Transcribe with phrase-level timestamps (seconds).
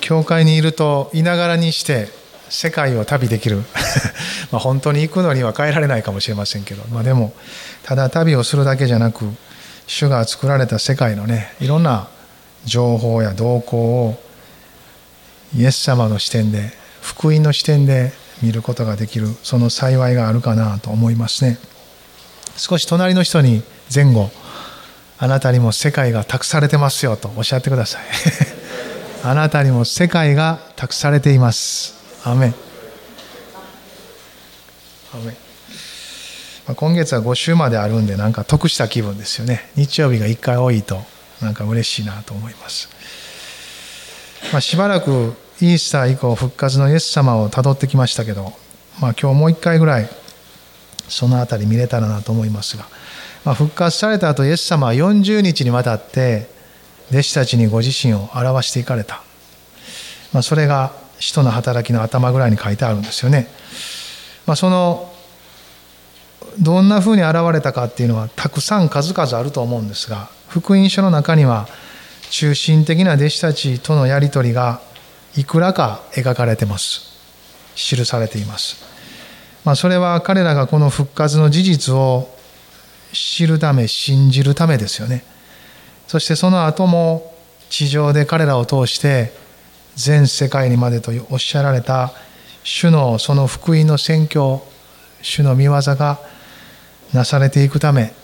[0.00, 2.08] 教会にいるといながらにして
[2.48, 3.62] 世界を旅できる。
[4.50, 7.32] ま本当に行くのには変えられないかもしれませんけど、まあ、でも
[7.82, 9.24] ただ旅をするだけじゃなく
[9.86, 12.08] 主が作られた世界のねいろんな
[12.64, 13.76] 情報や動向
[14.06, 14.22] を
[15.56, 18.12] イエス様の視点で福音の視点で
[18.42, 19.28] 見ることができる。
[19.42, 21.58] その幸いがあるかなと思いますね。
[22.56, 23.62] 少し隣の人に
[23.92, 24.30] 前後
[25.18, 28.57] あなたにも世界が託されてますよとおっしゃってください。
[29.24, 31.94] あなたにも世界が託されています。
[32.24, 32.54] アメン。
[35.14, 35.32] アメ
[36.72, 36.74] ン。
[36.74, 39.70] 今月は5週まであるんでなんか得した気分ですよね。
[39.74, 41.02] 日曜日が1回多いと
[41.42, 42.88] なんか嬉しいなと思います、
[44.52, 48.52] まあ、しばらくイースター以降復活のイエス様をたどってきましたけど、
[49.00, 50.08] まあ、今日もう1回ぐらい
[51.08, 52.84] その辺り見れたらなと思いますが、
[53.44, 56.48] まあ、復活された後イエス様は40日にわたって
[57.10, 59.22] 弟子たちにご自身を表していかれた、
[60.32, 63.48] まあ、それが使徒の働きの頭ぐらいに書いてあるんですよね、
[64.46, 65.12] まあ、その
[66.60, 71.68] どんなふうに現れたかっていうのはたくさん数々あると思うんですが福音書の中には
[72.30, 74.80] 中心的な弟子たちとのやり取りが
[75.36, 77.08] いくらか描かれてます。
[77.78, 78.84] 記されています、
[79.64, 82.28] まあ、それは彼らがこの復活の事実を
[83.12, 85.24] 知るため信じるためですよね。
[86.08, 87.34] そしてその後も
[87.68, 89.30] 地上で彼らを通して
[89.94, 92.12] 全世界にまでとおっしゃられた
[92.64, 94.62] 主のその福音の宣教
[95.20, 96.18] 主の見業が
[97.12, 98.14] なされていくため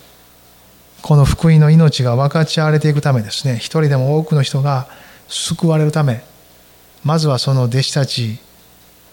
[1.03, 4.89] この福音の命が分かち合われていくためですね一人でも多くの人が
[5.29, 6.25] 救われるため
[7.05, 8.39] まずはその弟子たち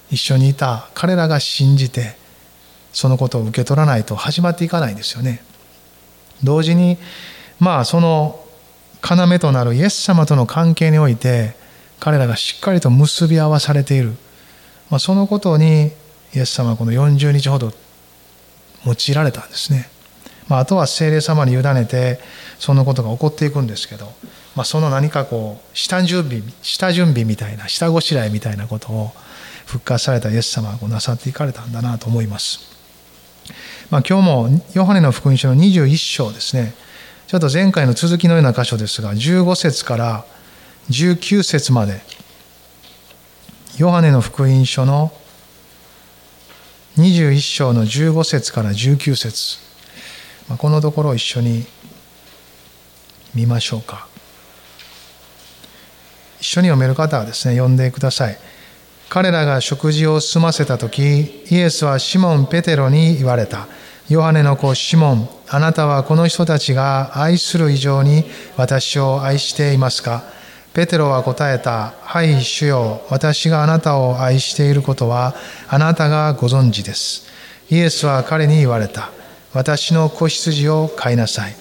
[0.10, 2.16] 一緒にいた彼らが信じて
[2.94, 5.42] そのことを受け取らないと始まっていかないんですよね。
[6.44, 6.98] 同時に
[7.60, 8.41] まあその
[9.02, 11.56] 要となるイエス様との関係において
[12.00, 14.14] 彼らがしっかりと結び合わされている、
[14.90, 15.92] まあ、そのことに
[16.34, 17.72] イエス様はこの40日ほど
[18.86, 19.90] 用いられたんですね。
[20.48, 22.20] まあ、あとは精霊様に委ねて
[22.60, 24.06] そのことが起こっていくんですけど、
[24.56, 29.12] まあ、その何かこう下準備下準備みたいな下ごしらえみたいなことを
[29.66, 32.60] 復活されたイエス様がこうなさっていかれたんだなと思います。
[33.90, 36.74] まあ、今日もヨハネの福音書の21章ですね
[37.32, 40.26] ちょっと前回の続きのような箇所ですが15節から
[40.90, 42.02] 19節まで
[43.78, 45.14] ヨハネの福音書の
[46.98, 49.60] 21章の15節から19節。
[50.58, 51.64] このところを一緒に
[53.34, 54.10] 見ましょうか。
[56.42, 58.38] 一緒に読める方はですね読んでください。
[59.08, 63.70] 彼らが食事を済ませた時イエスはシモン・ペテロに言われた。
[64.12, 68.26] ヨハネの子シモンあなたはこの人たちが愛する以上に
[68.58, 70.24] 私を愛していますか？
[70.74, 71.94] ペテロは答えた。
[72.02, 73.04] はい、主よ。
[73.10, 75.34] 私があなたを愛していることは、
[75.70, 77.26] あなたがご存知です。
[77.70, 79.12] イエスは彼に言われた。
[79.54, 81.56] 私の子羊を飼いなさい。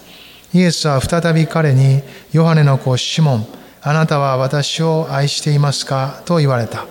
[0.53, 3.47] イエスは再び彼に、ヨハネの子シモン、
[3.81, 6.21] あなたは私を愛していますか？
[6.25, 6.84] と言われた。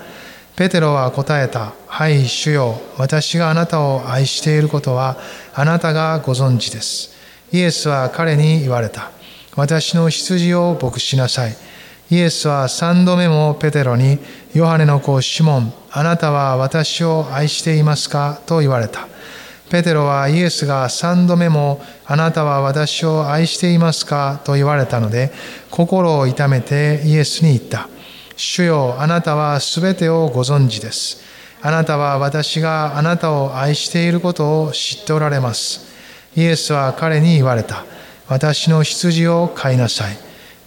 [0.59, 1.71] ペテロは答えた。
[1.87, 2.81] はい、主よ。
[2.97, 5.15] 私があなたを愛していることは、
[5.53, 7.15] あなたがご存知です。
[7.53, 9.09] イエスは彼に言われた。
[9.55, 11.55] 私の羊を牧しなさい。
[12.11, 14.19] イエスは三度目もペテロに、
[14.53, 19.07] ヨハネの子シモン、あなたは私を愛していますかと言われた。
[19.69, 25.31] ペテロはイエスが三度目も、あなたは私を愛していますかと言われたので、
[25.71, 27.87] 心を痛めてイエスに言った。
[28.41, 31.21] 主よ、あなたはすべてをご存知です。
[31.61, 35.81] あなたは私があなたを愛していることを知っておられます。
[36.37, 37.83] イエスは彼に言われた。
[38.29, 40.17] 私の羊を飼いなさい。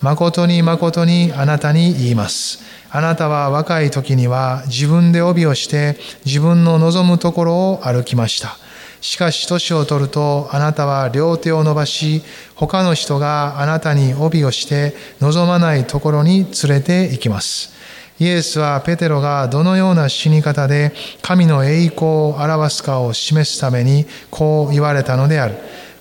[0.03, 2.63] 誠に誠にあなたに言います。
[2.91, 5.97] あなたは若い時には自分で帯をして
[6.27, 8.59] 自分の望むところを歩きました。
[9.03, 12.23] しかし年を取るとあなたは両手を伸ばし
[12.55, 17.73] 他の人があなたに帯をして望まないところに連れて行きます。
[18.21, 25.57] イエスはペテロがどのような死に方で神の栄光を表すかを示すためにこう言われたのである。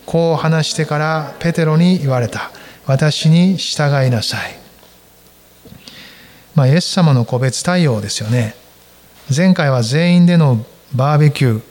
[0.06, 2.52] こう話してからペテロに言われた。
[2.86, 4.60] 私に従いなさい。
[6.54, 8.56] まあ、イエス様の個別対応ですよね。
[9.36, 10.64] 前回は全員での
[10.94, 11.71] バーベキュー、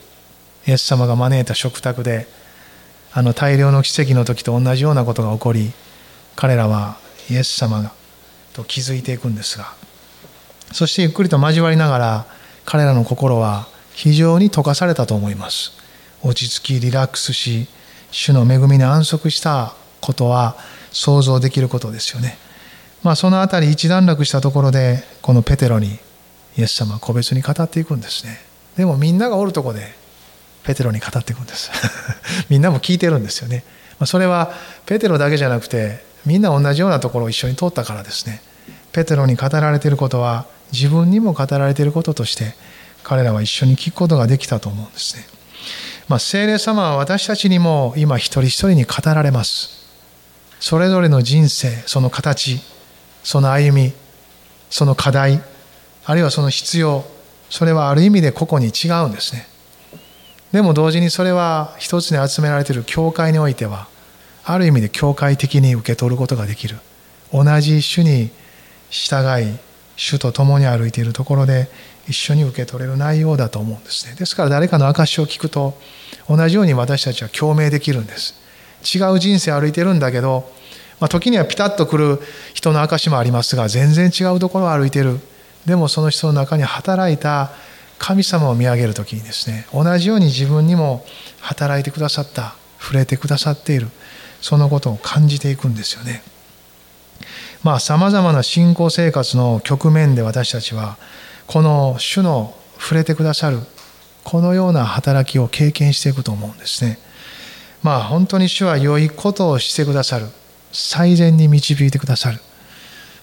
[0.66, 2.26] イエス様が招いた食卓で、
[3.12, 5.72] あの大量の奇跡の時と同じようなことが起こり、
[6.36, 6.98] 彼らは
[7.30, 7.92] イエス様
[8.52, 9.74] と気づいていくんですが、
[10.72, 12.26] そしてゆっくりと交わりながら、
[12.64, 15.72] 彼らの心は非常に溶かされたと思います。
[16.22, 17.66] 落ち着き、リラックスし、
[18.10, 20.56] 主の恵みに安息したことは、
[20.92, 22.36] 想像できることですよね。
[23.02, 25.98] まあ、その辺り一段落したところでこのペテロに
[26.58, 28.38] イエス様は個別に語っていくんですね
[28.76, 29.80] でもみんながおるとこで
[30.64, 31.70] ペテロに語っていくんです
[32.48, 33.64] みんなも聞いてるんですよね
[34.04, 34.52] それは
[34.86, 38.42] ペテロだけじゃなくてみんな同じようなところを一緒に通ったからですね
[38.92, 42.54] ペテロに語られていることは自分にも語られていることとして
[43.02, 45.26] 彼らは一緒に聞くことができたと思うんですね。
[46.08, 49.80] まあ、聖霊様は私たちにも今一人一人に語られます。
[50.58, 52.60] それぞれの人生、その形、
[53.22, 53.92] その歩み、
[54.70, 55.40] その課題、
[56.04, 57.04] あるいはその必要、
[57.48, 59.46] それはある意味で個々に違うんですね。
[60.52, 63.87] でも同時にそれは一つに集められている教会においては、
[64.44, 66.76] ある意味で教会的に受け取ることができる。
[67.32, 68.31] 同じ種に
[68.91, 69.56] 従い、
[69.97, 71.69] 主と共に歩いているところで
[72.08, 74.17] 一緒に受け取れる内容だと思うんですね。
[74.19, 75.79] ですから誰かの証を聞くと
[76.29, 78.35] 同じように私たちは共鳴できるんです。
[78.82, 80.50] 違う人生歩いてるんだけど、
[80.99, 82.19] まあ、時にはピタッと来る
[82.55, 85.20] 人の証もありますが全然違うところを歩いてる。
[85.67, 87.50] でもその人の中に働いた
[88.00, 91.05] 神様を見上げる時にですね同じように自分にも
[91.41, 93.88] 働いてくださった触れてくださっている
[94.41, 96.23] そのことを感じていくんですよね。
[97.62, 100.97] まあさまざまな信仰生活の局面で私たちは
[101.47, 103.58] この主の触れてくださる
[104.25, 106.99] このような働きを経験していくと思うんですね。
[107.82, 110.26] まあ本当に主は良いことをしてくださる
[110.73, 112.41] 最善に導いてくださる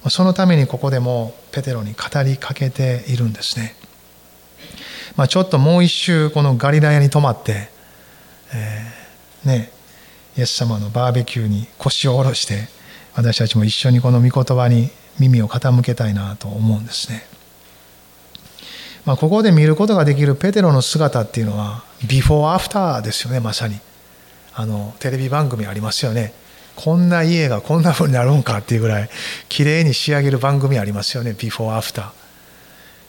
[0.09, 3.75] そのためにここでもペテロに語りかけているんですね。
[5.17, 7.69] まあ、ちょっともう一周このガリラヤに泊まって、
[8.53, 9.71] えー、ね
[10.37, 12.69] イエス様のバーベキューに腰を下ろして
[13.15, 17.25] 私たちも一緒にこの御言葉に耳を傾けたいなと思うんですね。
[19.05, 23.79] まあ、ここで見ることができるペテロの姿っていうのはビフォーアフターですよねまさに。
[24.53, 26.33] あのテレビ番組ありますよね。
[26.75, 29.09] こんな家がこんな風になるんかっていうぐらい
[29.49, 32.16] 綺麗に仕上げる番組ありますよねビフォーアフター。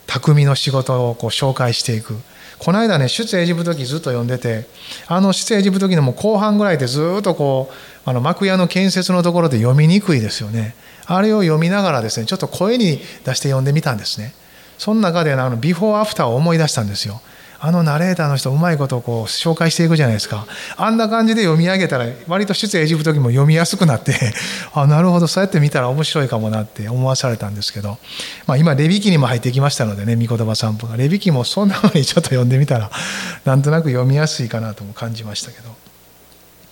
[0.09, 2.17] 匠の仕事をこう紹介していく。
[2.59, 4.67] この間ね出エジプト記ずっと読んでて
[5.07, 10.75] あの出エジプト記のもう後半ぐらいでずっとこうあの幕屋の建設のところで読みにくいですよね。
[11.07, 14.35] あれを読みながらですねちょっと声に出して読んでみたんですね。
[14.77, 17.21] その中であのビフォーアフターを思い出したんですよ。
[17.61, 20.47] あのナレーターの人うまいことをこう紹介していくじゃないですか。
[20.77, 24.15] あんな感じで読み上げたら割と出エジプト記も読みやすくなって
[24.73, 27.99] あなるほどそうやって見たら面白いかもなって思わされたんですけど、
[28.47, 30.97] まあ、今レビ記にも入ってきましたのでね御言葉散歩が。
[30.97, 32.91] レビ記もそんなふうにちょっと読んでみたら
[33.45, 35.77] なんとなく読みやすいかなとも感じましたけど。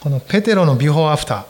[0.00, 1.44] このペテロのビフォーアフター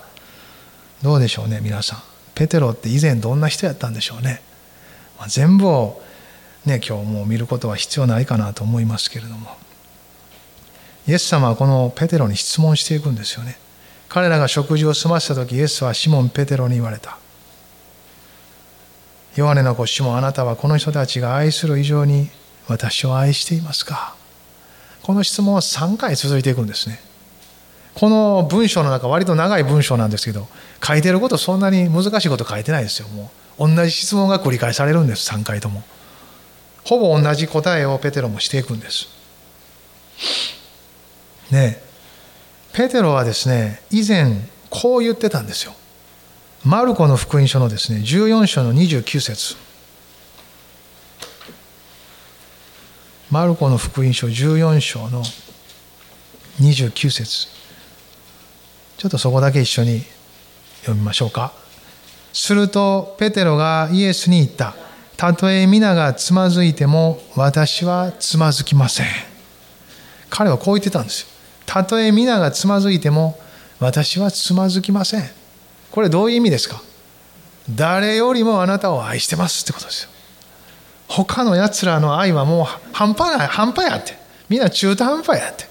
[1.02, 2.02] どうでしょうね皆さん。
[2.34, 4.42] ペテロって以前どんな人やったんでしょうね、
[5.18, 6.02] まあ、全部を
[6.66, 9.56] ね、今日も見ることは必要ないかなと思いますけれども。
[11.08, 13.58] イエス様はこのペテロに質問していくんですよね。
[14.08, 17.18] 彼らが食事を済ませた時イエスはシモン・ペテロに言われた。
[19.36, 22.30] ヨハネの子シモンあなたはこの人たちが愛する以上に
[22.68, 24.16] 私を愛していますか。
[25.02, 27.00] この質問は3回続いていくんですね。
[27.94, 30.48] この文章の中割と長い文章なんですけど
[30.84, 33.08] 書いてることそんなに難しいこと書いてないですよ。
[33.08, 35.82] もう同じ質問が繰り返されるんです3回とも。
[36.86, 39.08] ほぼ同じ答えをペテロもしていくんです。
[41.50, 41.82] ね
[42.72, 44.40] ペテロはですね以前
[44.70, 45.74] こう言ってたんですよ。
[46.64, 49.56] マルコの福音書のですね14章の29節
[53.32, 55.24] マルコの福音書14章の
[56.60, 57.48] 29節
[58.96, 60.02] ちょっとそこだけ一緒に
[60.82, 61.52] 読みましょうか。
[62.32, 64.85] するとペテロがイエスに言った。
[65.16, 69.06] たとえ皆がつまずいても私はつまずきません。
[70.28, 71.28] 彼はこう言ってたんですよ。
[71.64, 73.38] たとえ皆がつまずいても
[73.80, 75.28] 私はつまずきません。
[75.90, 76.82] これどういう意味ですか？
[77.70, 80.10] 誰よりもあなたを愛してますってことですよ。
[81.08, 84.14] 他の奴らの愛はもう半端ない、半端やって。
[84.48, 85.64] みんな中途半端やって。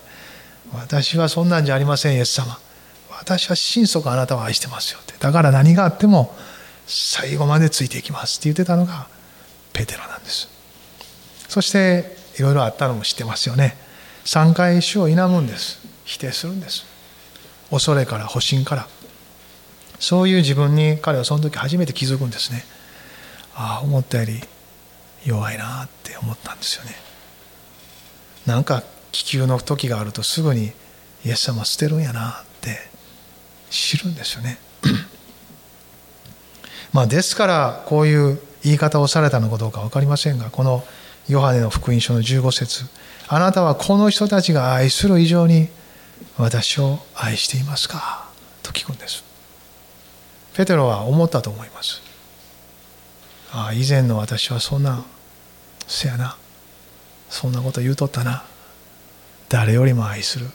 [0.74, 2.58] 私はそんなんじゃありません、イエス様。
[3.12, 5.14] 私は心底あなたを愛してますよって。
[5.20, 6.36] だから何があっても
[6.88, 9.08] 最後までついていきますって言ってたのが
[9.76, 10.48] ペテロなんです。
[11.50, 13.76] そしていろいろあったのも知ってますよね。
[14.24, 15.86] 3回主を否むんです。
[16.06, 16.86] 否定するんです。
[17.70, 18.88] 恐れから保身から。
[20.00, 22.64] そういう自分に彼はその時初めて気づくんですね。
[23.54, 24.42] ああ思ったより
[25.26, 26.92] 弱いなって思ったんですよね。
[28.46, 30.72] なんか気球の時があるとすぐに
[31.26, 32.78] イエス様捨てるんやなって
[33.70, 34.58] 知るんですよね。
[36.94, 40.84] まあですからこういう言い方をされたのかどうか分かりませんがこの
[41.30, 42.86] ヨハネの福音書の15節
[43.28, 45.70] あなたはこの人たちが愛する以上に
[46.38, 48.26] 私を愛していますか?」
[48.64, 49.24] と聞くんです。
[50.56, 52.02] ペテロは思ったと思います。
[53.52, 55.04] ああ以前の私はそんな
[55.88, 56.36] せやな。
[57.30, 58.44] そんなこと言うとったな。
[59.50, 60.50] 誰よりも愛する。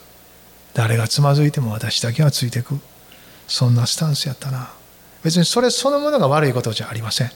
[0.73, 2.79] 誰がつまずいても私だけはついていく。
[3.47, 4.69] そんなスタンスやったな。
[5.23, 7.31] 別にそれそのものが悪いことじゃありません。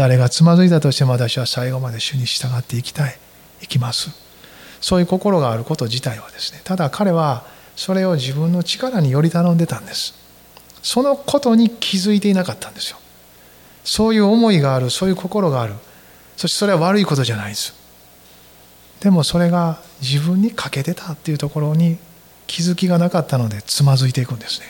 [0.00, 3.18] 誰がつまずいたとしても私は最後まで主に従っていきたい。
[3.60, 4.08] いきます。
[4.80, 7.44] そういう心があること自体はですねただ彼は
[7.76, 10.14] それを自分の力により頼んでたんです。
[10.82, 12.96] そのことに気づいていなかったんですよ。
[13.84, 15.74] そういう思いがあるそういう心がある。
[16.38, 17.74] そしてそれは悪いことじゃないです。
[19.00, 21.98] でもそれが自分に欠けてたっていうところに
[22.46, 24.66] 気づきがなかったのでつまずいていくんですね。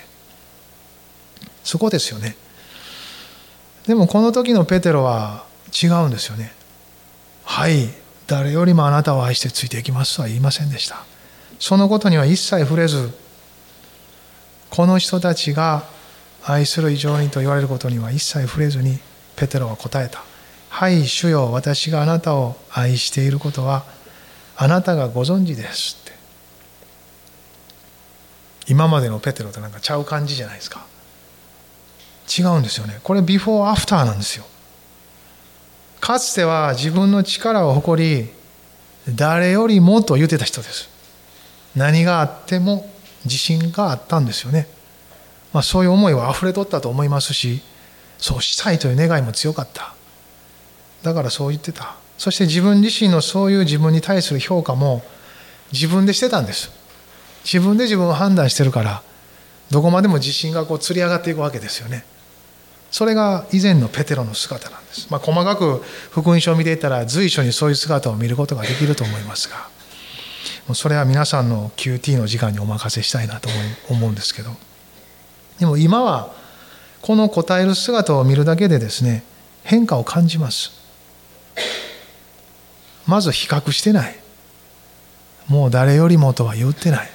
[1.63, 2.35] そこですよね。
[3.87, 5.45] でもこの時のペテロは
[5.83, 6.53] 違うんですよね。
[7.45, 7.89] はい
[8.27, 11.05] 誰よりもあなたを愛してついていきますとは言いませんでした。
[11.59, 13.11] そのことには一切触れず
[14.71, 15.85] この人たちが
[16.45, 18.99] 愛する以上にと言われることには一切触れずに
[19.37, 20.23] ペテロは答えた
[20.71, 23.85] 「はい主よ私があなたを愛していることは
[24.57, 26.11] あなたがご存知です」って。
[28.71, 30.87] 今までのペテロとなんかちゃう感じじゃないですか。
[32.39, 33.01] 違うんですよね。
[33.03, 34.45] これビフォーアフターなんですよ。
[36.01, 38.29] かつては自分の力を誇り
[39.09, 40.89] 誰よりもと言ってた人です。
[41.77, 42.91] 何があっても
[43.25, 44.67] 自信があったんですよね、
[45.53, 47.61] まあ、そういう思いは溢れとったと思いますし
[48.19, 49.95] そうしたいという願いも強かった。
[51.03, 51.97] だからそう言ってた。
[52.19, 55.03] そして自分自身のそういう自分に対する評価も
[55.73, 56.71] 自分でしてたんです。
[57.45, 59.03] 自分で自分を判断してるから
[59.71, 62.05] どこまでも自信がこうつり上がっていくわけですよね。
[62.91, 69.69] それが以前のペテロの姿なんです、まあ、細かく福音書を見ていたら随所にそういう姿を見ることができると思いますが
[70.67, 73.49] もうそれは皆さんの QT の時間にお任せしたいなと
[73.89, 74.51] 思うんですけど。
[75.59, 76.33] でも今は
[77.03, 79.25] この答える姿を見るだけでですね
[79.63, 80.73] 変化を感じます。
[83.07, 84.17] まず比較してない。
[85.49, 87.11] もう誰よりもとは言ってない。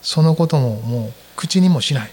[0.00, 2.10] そのことももう口にもしない。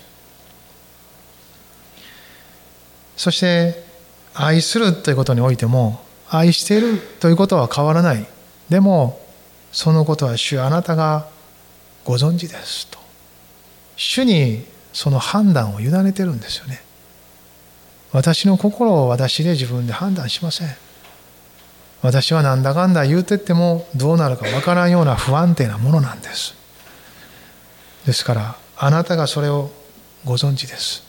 [3.22, 3.75] そして
[4.34, 8.25] 愛するということにおいても愛しているということは変わらない。
[8.68, 9.22] でも
[9.72, 11.28] そのことは主あなたが
[12.04, 12.98] ご存知ですと。
[13.96, 16.82] 主にその判断を委ねてるんですよね。
[18.12, 20.70] 私の心を私で自分で判断しません。
[22.01, 26.56] 私はなんだかんだ言うてってもどうなるかわからんような不安定なものなんです。
[28.04, 29.70] ですからあなたがそれを
[30.25, 31.04] ご存知です。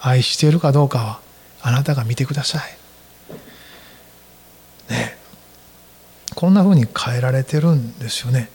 [0.00, 1.31] 愛しているかどうかは
[1.62, 2.62] あなたが見てください。
[4.92, 5.16] ね。
[6.34, 8.48] こんなふうに変えられてるんですよね。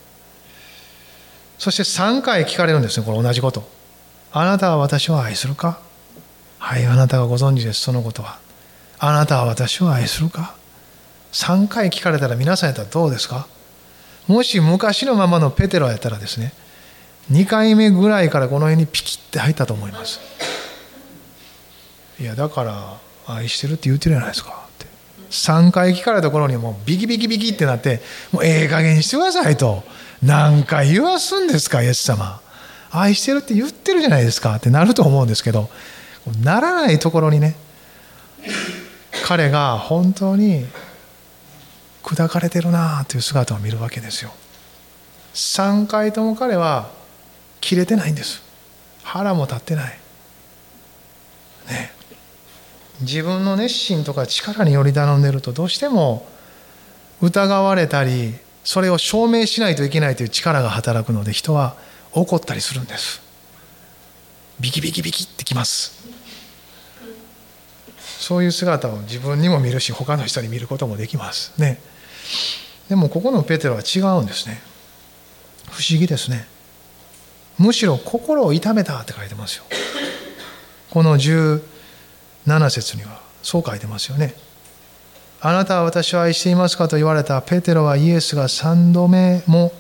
[1.58, 3.68] そして3回聞かれるんですねこれ同じこと。
[4.32, 5.80] あなたは私を愛するか？
[6.60, 8.40] はいあなたがご存知ですそのことは。
[9.00, 10.56] あなたは私を愛するか
[11.32, 13.48] ？3回聞かれたら皆さんやったらどうですか？
[14.28, 16.52] もし昔のままのペテロやったらですね
[17.32, 20.20] 2回目ぐらいからこの辺にピキッて入ったと思います。
[22.20, 22.98] いやだから
[23.28, 24.68] 愛してるって言ってるじゃないですか。
[24.68, 24.88] って
[25.30, 29.84] 3回聞かれた頃にもうビキビキビキってなってもうええ加減にしてくださいと。
[30.24, 32.42] 何回言わすんですかイエス様。
[32.90, 34.56] 愛してるって言ってるじゃないですか。
[34.56, 35.70] ってなると思うんですけど
[36.44, 37.56] ならないところにね
[39.26, 40.66] 彼が本当に
[42.04, 44.32] 砕かれてるなあという姿を見るわけですよ。
[45.34, 46.90] 3回とも彼は
[47.62, 48.42] 切れてないんです。
[49.04, 50.00] 腹も立ってない。
[51.70, 51.97] ね。
[53.02, 56.28] 自分の熱心とか力により頼んでるとどうしても
[57.22, 61.76] 疑われたりそれを証明しないといけないという力が働くので人は
[62.12, 63.22] 怒ったりするんです。
[64.60, 66.08] ビキビキビキってきます。
[68.20, 71.54] そういう姿を自分にも見るし他の人に見ることもできます。
[71.58, 71.80] ね。
[72.90, 74.62] でもここのペテロは違うんですね。
[75.70, 76.48] 不思議ですね。
[77.58, 79.64] むしろ心を痛めたって書いてますよ。
[80.90, 81.18] この
[82.48, 84.34] 7節にはそう書いてますよね。
[85.40, 89.72] あなたは私を愛していますかと言われたペテロはイエスが3度目もっ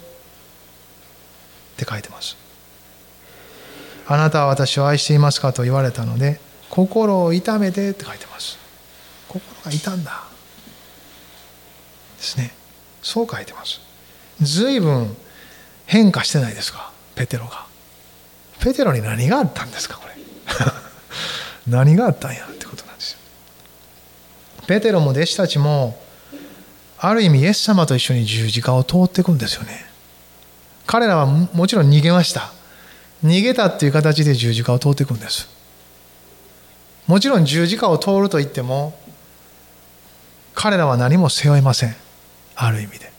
[1.78, 2.38] て書いてます。
[4.06, 8.58] あなたは私を愛していますかと言われたので心を痛めてって書いてます。
[9.28, 10.24] 心が痛んだ。
[12.18, 12.54] ですね。
[13.02, 13.82] そう書いてます。
[14.42, 15.16] 随分
[15.86, 17.66] 変化してないですかペテロが。
[18.60, 20.14] ペテロに何があったんですかこれ。
[21.68, 23.20] 何があったんやってことなんですよ。
[24.68, 25.98] ペテロも弟子たちも
[27.00, 29.86] ある意味イエス様と一緒に十字架を通っていくんですよね。
[30.86, 32.52] 彼らはもちろん逃げました。
[33.24, 35.50] 逃げたっていう形で十字架を通っていくんです。
[37.08, 38.98] もちろん十字架を通るといっても
[40.54, 41.96] 彼らは何も背負いません。
[42.56, 43.12] ある意味で。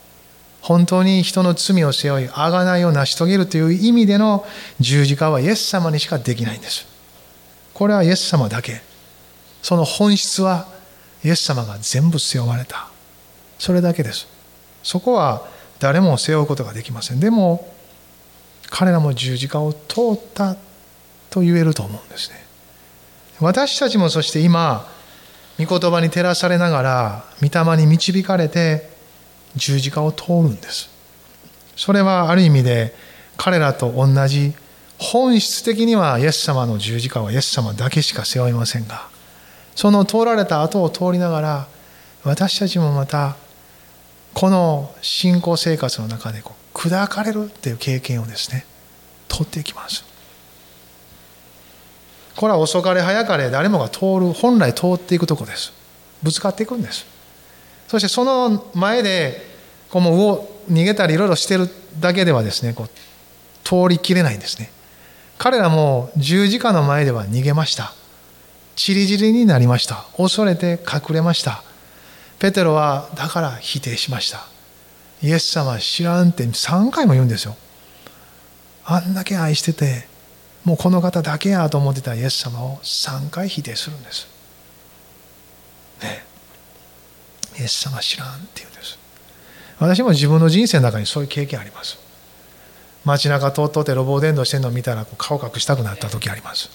[0.61, 4.45] 本当に人の罪を背負い贖いを成し遂げるという意味での
[4.79, 6.88] 十字架はイエス様にしかできないんです。
[7.79, 8.81] これはイエス様だけ。
[9.61, 10.67] その本質は
[11.23, 12.89] イエス様が全部背負われた。
[13.57, 14.27] それだけです。
[14.83, 15.47] そこは
[15.79, 17.21] 誰も背負うことができません。
[17.21, 17.73] でも
[18.69, 20.57] 彼らも十字架を通った
[21.29, 22.43] と言えると思うんですね。
[23.39, 24.85] 私たちもそして今
[25.57, 28.89] 御言葉に照らされながら御霊に導かれて
[29.55, 30.89] 十字架を通るんです。
[31.77, 32.93] それはある意味で
[33.37, 34.53] 彼らと同じ
[34.99, 39.07] 本質的にはイエス様の十字架はイエス様だけしか背負いませんが
[39.75, 41.67] その通られた後を通りながら
[42.25, 43.37] 私たちもまた
[44.33, 48.65] この信仰生活の中でこう砕かれるっていう経験をですね
[49.29, 50.03] 取っていきます。
[52.35, 55.73] これは遅かれ早かれ誰もが通る本来通っていくとこです。
[56.23, 57.05] ぶつかっていくんです。
[57.87, 59.41] そしてその前で
[59.89, 62.89] こうもう逃げたりいろいろしてるだけではですねこう
[63.63, 64.71] 通りきれないんですね。
[65.39, 67.93] 彼らも十字架の前では逃げました
[68.75, 71.63] ちりぢりになりました恐れて隠れました
[72.37, 74.45] ペテロはだから否定しました
[75.23, 77.55] イエス様知らんって3回も言うんですよ
[78.85, 80.07] あんだけ愛してて
[80.65, 84.27] もうこの方だけやと思ってたイエス様を3回否定するんです。
[86.01, 86.23] ね
[87.59, 88.99] イエス様知らんって言うんです。
[89.79, 91.97] 私も自分の人生の中にそういう経験あります。
[93.05, 96.69] 街中通っとって路傍伝道してるのを見たらこう顔隠したくなった時あります。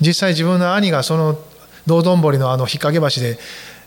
[0.00, 1.38] 実際自分の兄がその
[1.86, 3.38] 道頓堀のあの引っ掛け橋で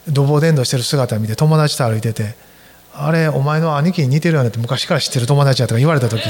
[0.08, 2.36] 路傍伝道してる姿見て友達と歩いてて
[2.93, 6.23] 「あれお前の兄貴に似てるよね」って昔から知ってる友達やとか言われた時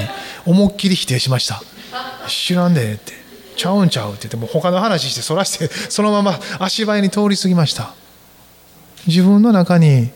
[0.46, 1.62] 思いっきり否定しました。
[2.28, 3.14] 知らんでって
[3.56, 7.94] ちゃうんちゃうって言ってもう他の話してそらしてそのまま足早に通り過ぎました
[9.08, 10.12] 自分の中に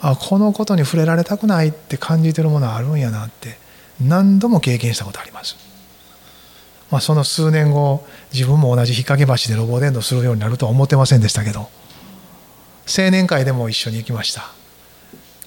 [0.00, 3.56] あこのことに触れられたくないって感じてるものあるんやなって
[4.00, 5.56] 何度も経験したことあります、
[6.90, 11.68] まあ、その数年後自分も同じ引っ掛け橋でロボ伝道するようになるとは思ってませんでしたけど
[12.86, 14.52] 青年会でも一緒に行きました。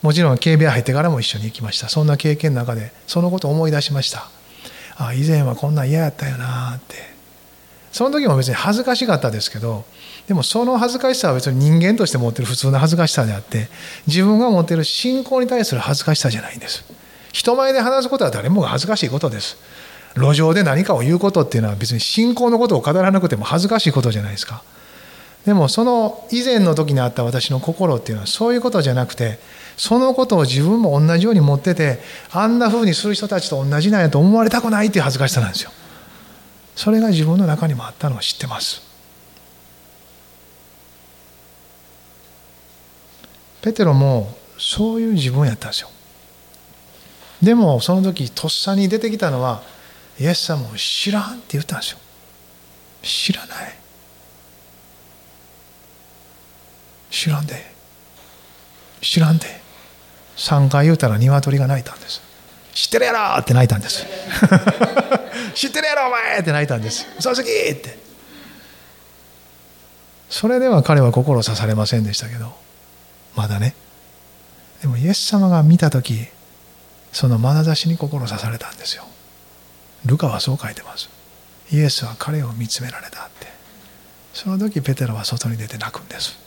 [0.01, 1.89] もちろん警備屋入ってからも一緒に行きました。
[1.89, 4.29] そんな経験の中でそのことを思い出しました。
[4.97, 7.15] あ以前はこんなん嫌やったよなって。
[7.91, 9.83] その時も別に恥ずかしかったですけど
[10.27, 13.69] でもその恥ずかしさは別に人間として持ってる普通の恥ずかしさであって
[14.05, 16.85] 自分が持ってる信仰に対する恥ずかしさじゃないんです。
[17.37, 19.57] 人前で話すことは誰もが恥ずかしいことです。
[20.15, 24.63] 路上で何かを言うことっていうのは別に信仰のことを語らなくても恥ずかしいことじゃないですか。
[25.45, 29.37] でもその以前の時にあった私の心っていうのはそういうことじゃなくて
[29.77, 31.99] そのことを自分も同じように持ってて
[32.31, 35.69] あんな風にする人たちと同じなんやと思われたくないっていう恥ずかしさなんですよ。
[36.75, 38.81] それが自分の中にもあったのを知ってます。
[43.61, 45.89] ペテロもそういう自分やったんですよ。
[47.41, 49.61] でもその時とっさに出てきたのは
[50.19, 51.99] イエス様を知らんって言ったんですよ。
[53.03, 53.75] 知らない。
[57.11, 57.71] 知らんで。
[59.01, 59.45] 知らんで。
[60.37, 62.21] 3回言うたら鶏が鳴いたんです。
[62.73, 64.05] 知ってるやろって泣いたんです。
[65.55, 67.07] 知ってるやろお前って泣いたんです。
[67.17, 67.97] 嘘つきって。
[70.29, 72.53] それでは彼は心を刺されませんでしたけど
[73.35, 73.75] まだね。
[74.81, 76.27] でもイエス様が見た時
[77.17, 79.03] その眼差しに心刺されたんですよ。
[80.05, 81.09] ルカはそう書いてます。
[81.71, 83.47] イエスは彼を見つめられたって。
[84.35, 86.37] その時ペテロは外に出て泣くんです。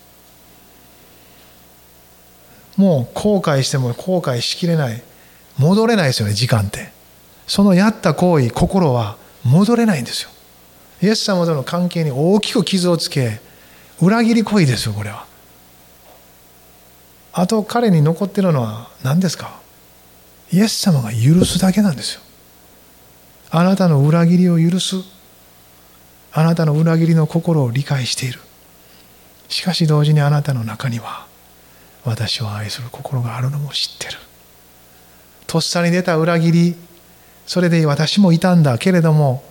[2.76, 5.02] もう後悔しても後悔しきれない。
[5.59, 6.92] 戻れないですよね時間って。
[7.48, 10.30] そのやった行為心は戻れないんですよ。
[11.02, 13.40] イエス様との関係に大きく傷をつけ
[14.00, 15.26] 裏切り行為ですよこれは。
[17.33, 19.59] あと彼に残ってるのは何ですか？
[20.52, 22.20] イエス様が許すだけなんですよ。
[23.50, 24.96] あなたの裏切りを許す。
[26.32, 28.40] あなたの裏切りの心を理解している。
[29.48, 31.26] しかし同時にあなたの中には
[32.04, 34.18] 私を愛する心があるのも知ってる。
[35.46, 36.76] とっさに出た裏切り
[37.46, 39.42] それで私もいたんだけれども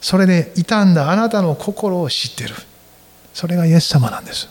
[0.00, 2.54] それでいたんだあなたの心を知ってる。
[3.32, 4.48] それがイエス様なんです。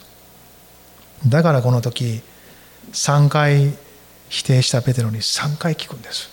[1.28, 2.22] だからこの時
[2.94, 3.74] 3回
[4.36, 6.30] 否定したペテロに3回聞くんです。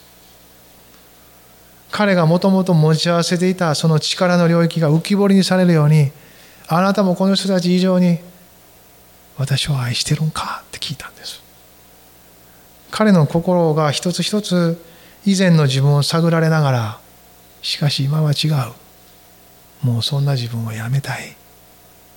[1.93, 6.11] 彼がもともと持ち合わせていたその力の領域が浮き彫りにされるように
[6.67, 8.19] あなたもこの人たち以上に
[9.39, 11.45] 私を愛してるんかって聞いたんです。
[12.91, 14.85] 彼の心が一つ一つ
[15.25, 17.01] 以前の自分を探られながら
[17.63, 19.87] しかし今は違う。
[19.87, 21.37] もうそんな自分をやめたい。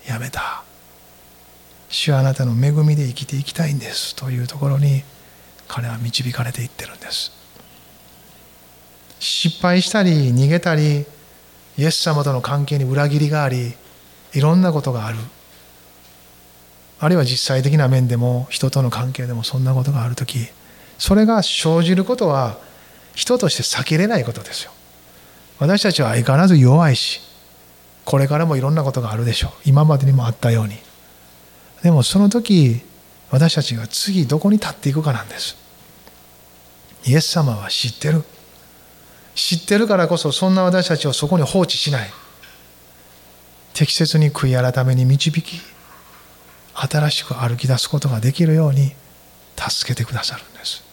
[0.07, 0.63] やめた。
[1.89, 4.15] 主はあなたの恵みで生きていきたいんです。
[4.15, 5.03] というところに
[5.67, 7.31] 彼は導かれていってるんです。
[9.19, 11.05] 失敗したり逃げたり
[11.77, 13.73] イエス様との関係に裏切りがあり
[14.33, 15.17] いろんなことがある。
[16.99, 20.47] あるいは実際的な面でも人との関係でもそんなことがある時
[20.97, 22.57] それが生じることは
[23.13, 24.71] 人として避けれないことですよ。
[25.59, 27.21] 私たちは相変わらず弱いし
[28.03, 29.51] これからもいろんなことがあるでしょう。
[29.65, 30.77] 今までにもあったように。
[31.81, 32.81] でもその時
[33.35, 35.57] 私たちが次どこに立っていくかなんです。
[37.03, 38.23] イエス様は知ってる。
[39.35, 42.09] 知ってるからこそそんな私たちをそこに放置しない。
[43.73, 45.59] 適切に悔い改めに導き
[46.73, 48.93] 新しく歩き出すことができるように
[49.57, 50.85] 助けてくださるんです。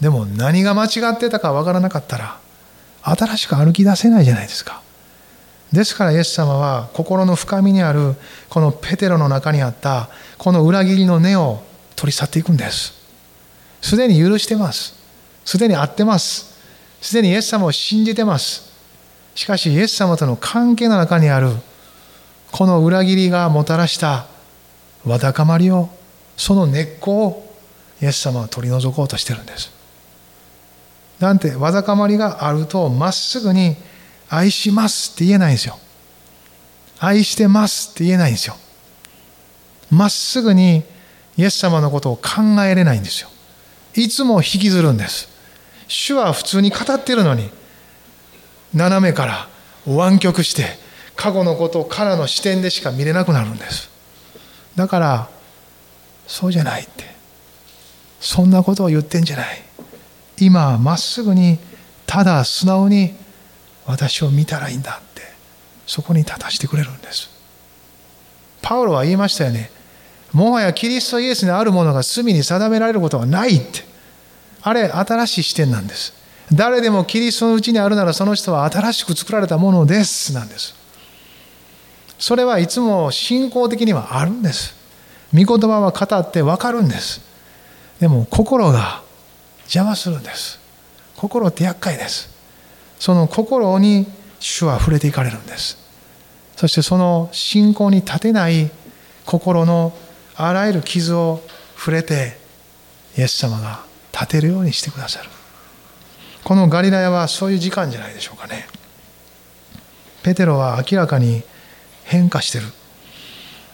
[0.00, 2.40] でも何が間違ってたかわからなかったら
[3.02, 4.82] 新しく歩き出せないじゃないですか。
[5.72, 8.16] ですからイエス様は心の深みにある
[8.48, 11.67] このペテロの中にあったこの裏切りの根を
[11.98, 12.94] 取り去っていくんです。
[13.82, 14.94] すでに許してます。
[15.44, 16.56] すでに会ってます。
[17.00, 18.68] すでにイエス様を信じてます。
[19.34, 21.50] しかしイエス様との関係の中にある
[22.52, 24.26] この裏切りがもたらした
[25.04, 25.88] わだかまりを
[26.36, 27.56] その根っこを
[28.00, 29.72] イエス様は取り除こうとしてるんです。
[31.18, 33.76] なんてわだかまりがあるとまっすぐに
[34.28, 35.78] 愛しますって言えないんですよ。
[37.00, 38.56] 愛してますって言えないんですよ。
[39.90, 40.84] まっすぐに
[41.38, 43.30] イエス様のことを考えれないんですよ。
[43.94, 45.28] いつも引きずるんです。
[45.86, 47.48] 主は普通に語ってるのに
[48.74, 49.48] 斜めから
[49.86, 50.66] 湾曲して
[51.16, 53.88] 過去のことからの視点でしか見れなくなるんです。
[54.76, 55.30] だから
[56.26, 57.16] そうじゃないって。
[58.20, 59.62] そんなことを言ってんじゃない。
[60.38, 61.58] 今まっすぐに
[62.06, 63.14] ただ素直に
[63.86, 65.22] 私を見たらいいんだって
[65.86, 67.30] そこに立たせてくれるんです。
[68.60, 69.77] パウロは言いましたよね。
[70.32, 73.84] もはやキリストイエスにあるものが罪に定められることはないって。
[74.62, 76.12] あれ新しい視点なんです。
[76.52, 80.74] 誰でもキリストのうちにあるならその人は新しく作られたものですなんです。
[82.18, 84.74] それはいつも信仰的にはあるんです。
[85.32, 87.20] 御言葉は語って分かるんです。
[88.00, 89.02] でも心が
[89.64, 90.58] 邪魔するんです。
[91.16, 92.30] 心って厄介です。
[92.98, 94.06] その心に
[94.40, 95.76] 主は触れていかれるんです。
[96.56, 98.70] そしてその信仰に立てない
[99.24, 99.92] 心の
[100.40, 101.42] あらゆる傷を
[101.76, 102.38] 触れて
[103.16, 103.80] イエス様が
[104.12, 105.28] 立てるようにしてくださる。
[106.44, 108.68] このガリラヤはそういう時間じゃないでしょうかね。
[110.22, 111.42] ペテロは明らかに
[112.04, 112.66] 変化してる。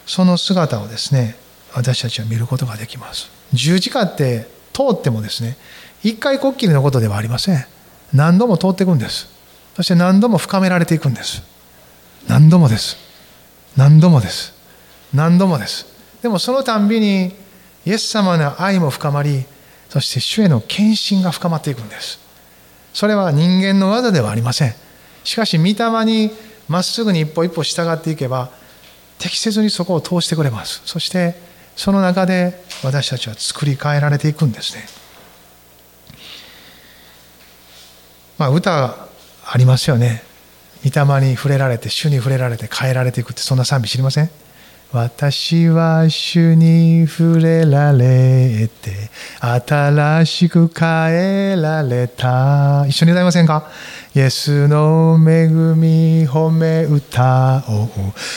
[0.06, 1.36] その姿をですね
[1.74, 3.30] 私たちは見ることができます。
[3.52, 5.58] 十字架って通ってもですね
[6.02, 7.66] 一回こっきりのことではありません。
[8.14, 9.28] 何度も通っていくんです。
[9.76, 11.42] そして何度も深められていくんです。
[12.26, 12.96] 何度もです。
[13.76, 14.54] 何度もです。
[15.12, 15.93] 何度もです。
[16.24, 17.34] でもそのたんびに
[17.84, 19.44] イエス様の愛も深まり
[19.90, 22.18] そして主への献身が深まっていくんです。
[22.94, 24.74] それは人間の技ではありません。
[25.22, 26.30] しかし御霊に
[26.66, 28.48] まっすぐに一歩一歩従っていけば
[29.18, 30.80] 適切にそこを通してくれます。
[30.86, 31.34] そして
[31.76, 34.86] その中で私たちは作り変えられていくんですね。
[38.38, 39.08] まあ歌
[39.44, 40.22] ありますよね。
[40.82, 44.30] 御霊に触れられて主に触れられて変えられていくってそんな賛美知りません？
[44.94, 48.92] 私は主に触れられて
[49.40, 52.86] 新しく変えられた。
[52.86, 53.68] 一緒に歌いませんか？
[54.16, 57.88] イエスの恵み褒め歌おう。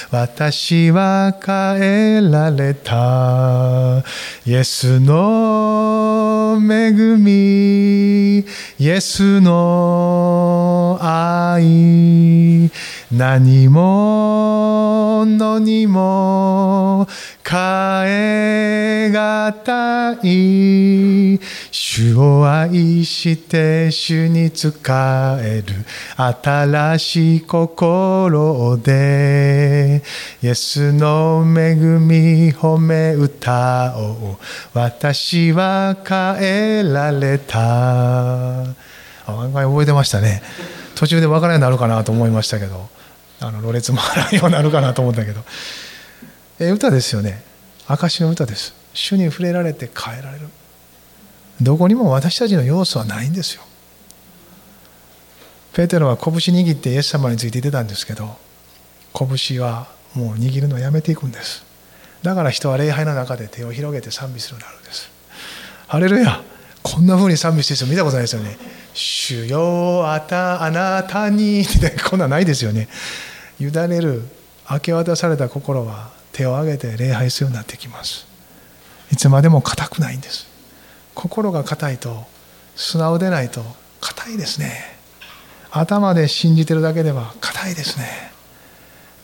[0.10, 4.04] 私は変えられた。
[4.44, 8.40] イエスの恵み
[8.80, 12.72] イエスの愛。
[13.12, 17.08] 何者にも
[17.48, 17.60] 変
[18.06, 21.40] えがたい。
[21.72, 25.67] 主を愛して主に仕える。
[26.16, 30.02] 新しい心で
[30.42, 34.38] イエスの恵み褒め歌おう。
[34.74, 38.64] 私は変えられた。
[39.28, 40.42] 案外覚えてましたね。
[40.96, 42.90] 途中で分からないようになるかなと思いましたけど。
[43.40, 45.44] あのろれつ回らんようになるかなと思ったけど。
[46.60, 47.44] え歌ですよね。
[47.88, 48.74] 証の歌です。
[48.94, 50.48] 主に触れられて変えられる。
[51.62, 53.64] どこにも私たちの要素はないんですよ。
[55.78, 58.36] ペテロは拳握ってイエス様について言ってたんですけど
[59.14, 59.86] 拳は
[60.16, 61.64] もう握るのをやめていくんです。
[62.24, 65.12] だから人は礼拝の中で手を広げて賛美するようになるんです。
[65.88, 66.42] ハレルヤ
[66.82, 68.58] こんな風に賛美してる人見たことないですよね。
[68.96, 72.88] 主よあたあなたにってこんなんないですよね。
[73.60, 74.24] 委ねる
[74.72, 78.26] 明け渡された心は手を挙げて礼拝するようになってきます。
[79.12, 80.48] いつまでも硬くないんです。
[81.14, 82.26] 心が硬いと
[82.76, 83.62] 素直でないと
[84.02, 84.97] 硬いですね。
[85.80, 88.06] 頭で信じてるだけでは硬いですね。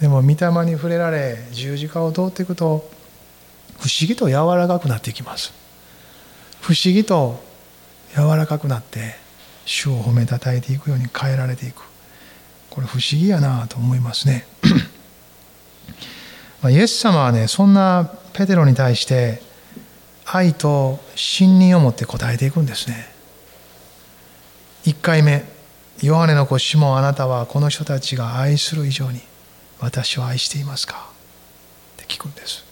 [0.01, 0.35] でも御霊
[0.65, 2.89] に触れられ十字架を通っていくと
[3.79, 5.53] 不思議と柔らかくなっていきます。
[6.61, 7.41] 不思議と
[8.15, 9.15] 柔らかくなって
[9.65, 11.83] 主を褒めたたえていくように変えられていく。
[12.69, 14.45] これ不思議やなと思いますね。
[16.69, 19.41] イエス様はねそんなペテロに対して
[20.25, 23.13] 愛と信任を持って答えていくんですね。
[24.85, 25.52] 1回目。
[26.03, 29.21] ヨハネの子シモンあなたはこの人たちが愛する以上に
[29.79, 31.09] 私を愛していますか？
[31.93, 32.65] って聞くんです。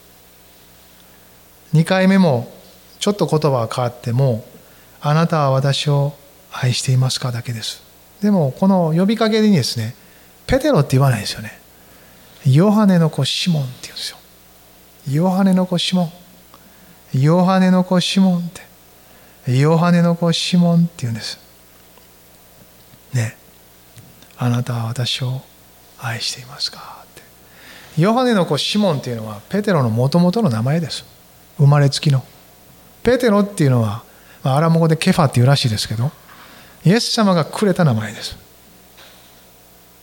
[1.73, 2.51] 2回目も
[2.99, 4.43] ちょっと言葉は変わっても
[4.99, 6.13] あなたは私を
[6.51, 7.81] 愛していますかだけです。
[8.21, 9.95] でもこの呼びかけにですね
[10.45, 11.57] ペテロって言わないですよね。
[12.45, 14.17] ヨハネの子シモンって言うんですよ。
[15.09, 16.11] ヨハネの子シモ
[17.13, 17.17] ン。
[17.17, 18.49] ヨハネの子シモンっ
[19.45, 19.53] て。
[19.53, 21.39] ヨハネの子シモンって言うんです。
[23.13, 23.37] ね。
[24.37, 25.41] あなたは私を
[25.99, 27.03] 愛していますか？
[27.03, 27.07] っ
[27.95, 28.01] て。
[28.01, 31.05] ヨハネの子シモンっていうのはペテロのもともとの名前です。
[31.57, 32.23] 生まれつきの。
[33.03, 34.03] ペテロっていうのは
[34.43, 36.11] アラモ語でケファっていうらしいですけど
[36.85, 38.37] イエス様がくれた名前です。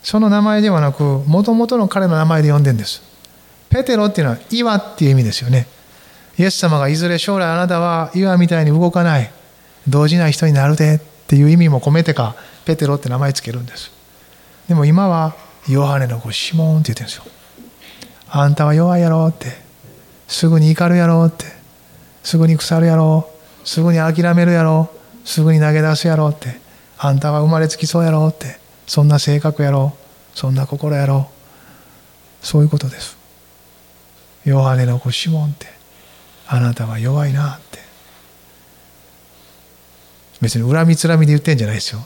[0.02, 3.02] その名前ではなくもともとの彼の名前で呼んでんです。
[3.70, 5.66] ペテロっていうのは岩っていう意味ですよね。
[6.38, 9.30] イエス様がいずれ将来あなたは岩みたいに動かない。
[9.88, 11.00] 動じない人になるで。
[11.28, 13.92] っていう意味も込めてかペテロって名前つけるんです。
[14.66, 15.36] でも今は
[15.68, 17.24] ヨハネの子シモンって言ってるんですよ。
[18.30, 19.48] あんたは弱いやろって
[20.26, 21.44] すぐに怒るやろって
[22.22, 23.28] すぐに腐るやろ
[23.62, 24.88] すぐに諦めるやろ
[25.26, 26.60] すぐに投げ出すやろって
[26.96, 29.94] あんたは生まれつきそうやろってそんな性格やろ
[30.34, 31.30] そんな心やろ
[32.40, 33.18] そういうことです。
[34.46, 35.66] ヨハネの子シモンって
[36.46, 37.87] あなたは弱いなって。
[40.40, 42.00] 別に恨みつらみで言ってんじゃないですよ。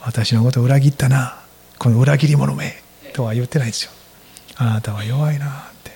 [0.00, 1.40] 私のこと裏切ったな。
[1.78, 2.74] この裏切り者め。
[3.12, 3.90] とは言ってないですよ。
[4.56, 5.50] あなたは弱いなっ
[5.84, 5.90] て。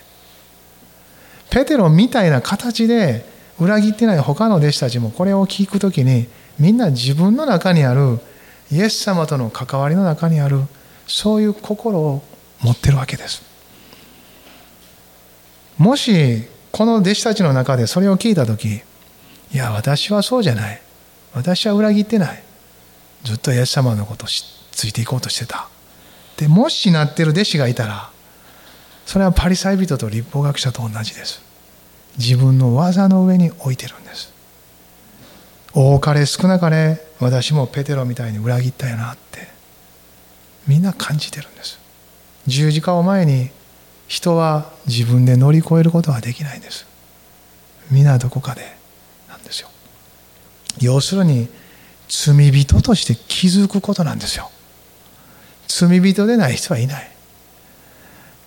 [1.50, 3.24] ペテロみたいな形で
[3.58, 6.26] 裏切ってない他の弟子たちもこれを聞くときに
[6.58, 8.18] みんな自分の中にある
[8.72, 10.62] イエス様との関わりの中にある
[11.06, 12.22] そういう心を
[12.60, 13.42] 持ってるわけです。
[15.78, 18.80] もしこの弟子たちの中でそれを聞いた時
[19.52, 20.83] いや私はそうじゃない。
[21.34, 22.42] 私は裏切ってない。
[23.24, 25.68] ずっとイエス様のことをついていこうとしてた。
[26.36, 28.10] でもしなってる弟子がいたら
[29.06, 31.42] それはパリサイ人と立法学者と同じです。
[32.18, 34.32] 自分の技の上に置いてるんです。
[35.72, 39.48] 多かれ少なかれ私もペテロみたいに裏切ったよなって
[40.68, 41.78] みんな感じてるんです。
[42.46, 43.50] 十字架を前に
[44.06, 46.86] 人は自分で乗り越えることはできないんです。
[47.90, 48.73] 皆どこかで
[50.80, 51.48] 要するに
[52.08, 54.50] 罪人として気づくことなんですよ。
[55.68, 57.10] 罪人でない人はいない。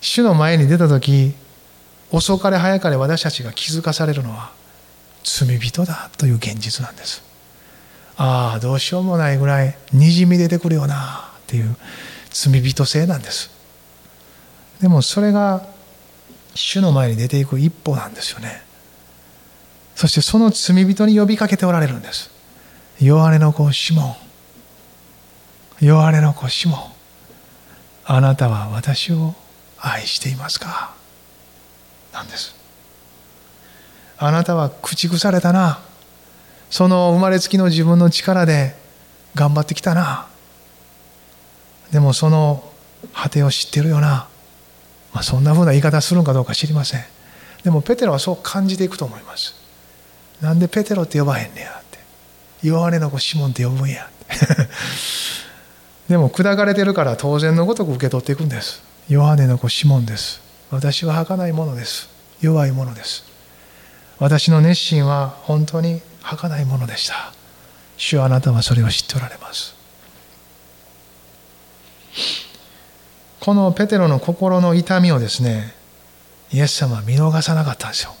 [0.00, 1.34] 主の前に出た時
[2.10, 4.52] 遅かれ早かれ私たちが気づかされるのは
[5.24, 7.22] 罪人だという現実なんです。
[8.16, 11.76] ああどうしようもないぐらいにじみ出てくるよなっていう
[12.30, 13.50] 罪人性なんです。
[14.80, 15.66] でもそれが
[16.54, 18.62] 主の前に出ていく一歩なんですよね。
[19.98, 22.30] そしてその罪人に呼びかけておられるんです。
[23.00, 24.16] ヨハネの子シモ
[25.80, 25.84] ン。
[25.84, 26.80] ヨハネの子シモン。
[28.04, 29.34] あなたは私を
[29.76, 30.94] 愛していますか？
[32.12, 32.54] なんです。
[34.18, 35.80] あなたは駆逐されたな。
[36.70, 38.76] その生まれつきの自分の力で
[39.34, 40.28] 頑張ってきたな。
[41.90, 42.72] でもその
[43.12, 44.28] 果てを知ってるよな、
[45.12, 47.04] まあ、そんなふうな言い方するのかどうか知りません。
[47.64, 49.57] でもペテロはそう感じていくと思います。
[50.40, 51.98] なんでペテロって呼ばへんねやって。
[52.62, 54.08] ヨハネの子シモンって呼ぶんや
[56.08, 58.82] でも砕かれてるから当然のごとく受け取っていくんです。
[59.08, 60.40] ヨハネの子シモンです。
[60.70, 62.08] 私は儚いものです。
[62.40, 63.24] 弱いものです。
[64.18, 67.32] 私の熱心は本当に儚いものでした。
[67.96, 69.74] 主はあなたはそれを知っておられます。
[73.40, 75.72] このペテロの心の痛みをですね
[76.52, 78.14] イエス様は見逃さなかったんですよ。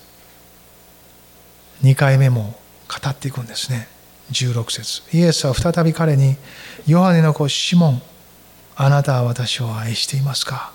[1.82, 3.88] 2回目も語っていくんですね。
[4.32, 5.02] 16節。
[5.16, 6.36] イエスは再び彼に
[6.86, 8.02] ヨハネの子シモン
[8.76, 10.72] あなたは私を愛していますか？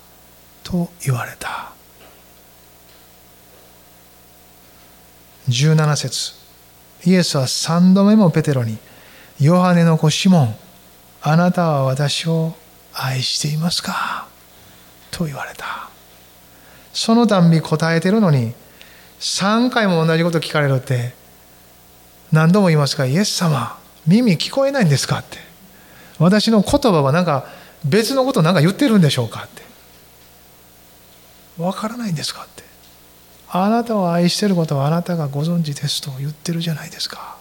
[0.62, 1.72] と言われた。
[5.48, 6.32] 17節。
[7.04, 8.78] イエスは3度目もペテロに
[9.38, 10.56] ヨハネの子シモン
[11.20, 12.54] あなたは私を
[12.94, 14.26] 愛していますか？
[15.10, 15.90] と言われた。
[16.92, 18.54] そのたんび答えてるのに
[19.24, 21.14] 3回も同じこと聞かれるって
[22.30, 25.38] 何度も言いますがイエス様耳聞こえないんですかって。
[26.18, 27.46] 私の言葉はなんか
[27.86, 29.62] 別のことなんか言ってるんでしょうかって。
[31.62, 32.64] わからないんですかって。
[33.48, 37.38] あなたを愛してることはあなたがご存知ですと言ってるじゃないですか。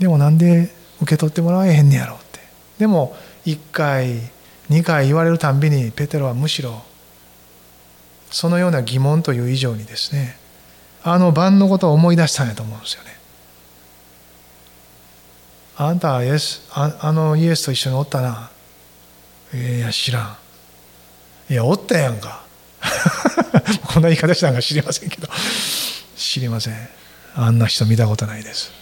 [0.00, 2.40] でもなんで受け取ってもらえへんねやろうって。
[2.78, 4.18] でも1回
[4.70, 6.82] 2回言われるたんびにペテロはむしろ
[8.30, 10.36] そのような疑問という以上にですね
[11.02, 13.16] あの晩のことを思い出したんやと思うんですよね。
[15.78, 18.50] あんたはイエスああのイエスと一緒におったな。
[19.54, 20.36] いや知ら
[21.48, 21.52] ん。
[21.52, 22.44] いやおったやんか。
[23.86, 25.28] こんな言い方したんか知りませんけど。
[26.16, 26.88] 知りません。
[27.36, 28.72] あんな人見たことないです。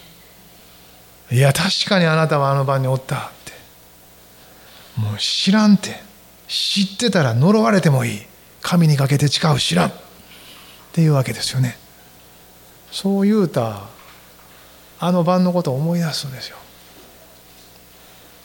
[1.30, 3.52] いや確かにあなたはあの晩におったって。
[4.96, 6.02] もう知らんって。
[6.48, 8.22] 知ってたら呪われてもいい。
[8.64, 9.92] 神にかけて誓う知らんっ
[10.92, 11.76] ていうわけですよね。
[12.90, 13.82] そう言うた
[14.98, 16.56] あの晩のことを思い出すんですよ。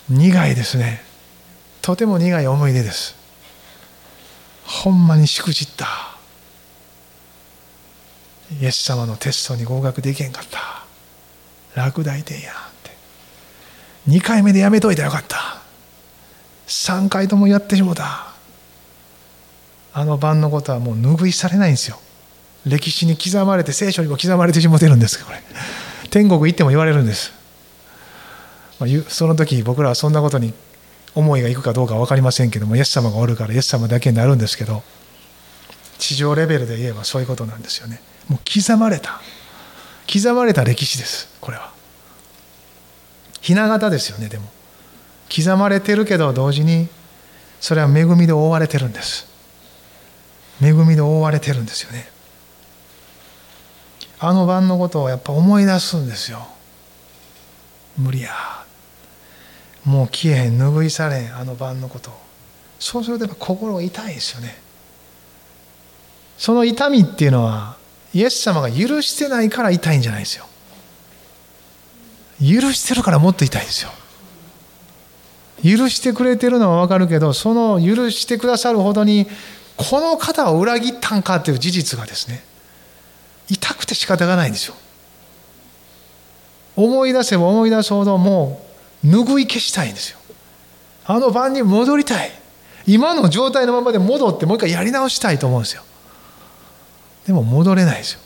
[0.09, 1.01] 苦いですね。
[1.81, 3.15] とても苦い思い出です。
[4.65, 5.87] ほんまにしくじった。
[8.61, 10.83] イエス様のテストに合格できへんかった。
[11.75, 12.53] 落第点やっ
[12.83, 12.91] て。
[14.09, 15.61] 2回目でやめといたらよかった。
[16.67, 18.28] 3回ともやってしもた。
[19.93, 21.99] あの晩のことはもう拭いされないんですよ。
[22.65, 25.41] 歴史に刻まれて聖書にも刻まれてしもてるんですこれ。
[26.09, 27.33] 天国行っても言われるんです。
[29.09, 30.53] その時僕らはそんなことに
[31.15, 34.83] 思いがいくかどうか分かりませんけどもイエス様がおるからイエス様だけになるんですけど
[35.97, 38.01] 地上レベルで言えばそういうことなんですよね。
[38.29, 39.19] もう刻まれた。
[40.11, 41.71] 刻まれた歴史ですこれは。
[43.41, 44.49] ひな形ですよねでも。
[45.33, 46.87] 刻まれてるけど同時に
[47.59, 49.28] それは恵みで覆われてるんです。
[50.61, 52.09] 恵みで覆われてるんですよね。
[54.19, 56.47] あの晩のことをやっぱ思い出すんですよ。
[57.97, 58.31] 無理や。
[59.85, 62.11] もう消えへん拭いされんあの晩のこと
[62.79, 64.57] そうするとやっぱ心が痛いですよね。
[66.37, 67.77] その痛みっていうのは
[68.13, 70.45] イエス様が許してないから痛いんじゃないですよ。
[72.39, 73.91] 許してるからもっと痛いんですよ。
[75.63, 79.27] 許してくれてるのは分かるけどその許してくださるほどに
[79.79, 82.43] この方を裏切ったんかっていう事実がですね
[83.47, 84.75] 痛くて仕方がないんですよ。
[86.75, 88.61] 思い出せば思い出すほども
[89.03, 90.19] う拭い消したいんですよ。
[91.05, 92.31] あの晩に戻りたい。
[92.85, 95.83] 今の状態のままで戻ってもう一回やり直したいと思うんですよ。
[97.25, 98.19] でも戻れないですよ。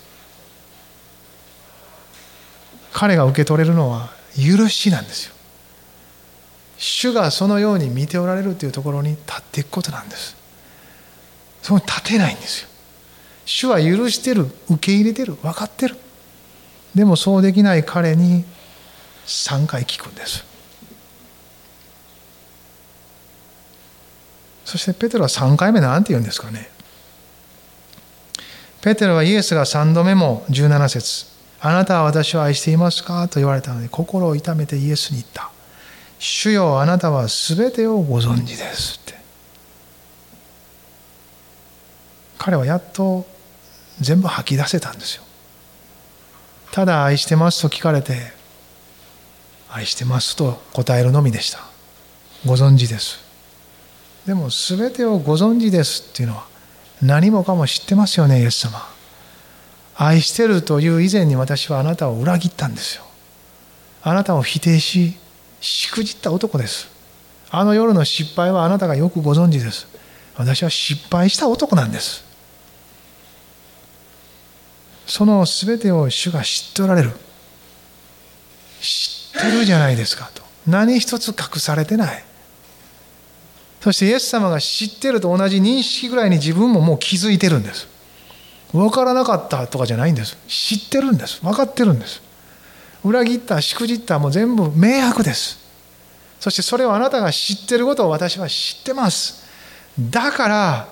[2.94, 5.34] 彼が受け取れるのは許しなんですよ。
[6.78, 10.43] 主がそのように見ておられるというところに立っていくことなんです。
[11.64, 12.68] そこに立てないんですよ。
[13.46, 15.98] 主は許してる受け入れてる分かってる。
[16.94, 18.46] でもそうできない彼に
[19.26, 20.46] 3回聞くんです。
[24.66, 26.70] そしてペテロは3回目なんて言うんですかね。
[28.82, 31.34] ペテロはイエスが3度目も17節。
[31.66, 35.50] あなたは私を愛していますか?」と言われたので心を痛めてイエスに言った
[36.20, 39.13] 「主よあなたは全てをご存知です」って。
[42.44, 43.26] 彼はやっと
[44.02, 45.24] 全部吐き出せたんですよ。
[46.74, 48.34] ただ愛してますと聞かれて
[49.70, 51.60] 愛してますと答えるのみでした。
[52.46, 53.24] ご存知です。
[54.26, 56.46] でも全てをご存知ですっていうのは
[57.02, 58.78] 何もかも知ってますよねイエス様。
[59.96, 63.06] 愛してるという以前に私はあなたを裏切ったんですよ。
[64.02, 65.14] あなたを否定し
[65.62, 66.90] しくじった男です。
[67.52, 69.88] あの夜の失敗はあなたがよくご存知です。
[70.36, 72.33] 私は失敗した男なんです。
[75.14, 77.12] その全てを主が知っておられる。
[78.82, 80.42] 知ってるじゃないですかと。
[80.66, 82.24] 何一つ隠されてない。
[83.80, 87.88] そしてイエス様が知ってると同じ認識ぐらいに自分ももう気づいてるんです。
[88.72, 90.36] 分からなかったとかじゃないんです。
[90.48, 91.40] 知ってるんです。
[91.44, 92.20] 分かってるんです。
[93.04, 95.60] 裏切ったしくじったもう全部明白です。
[96.40, 99.44] そしてそれをあなたが知ってることを私は知ってます。
[100.00, 100.88] だから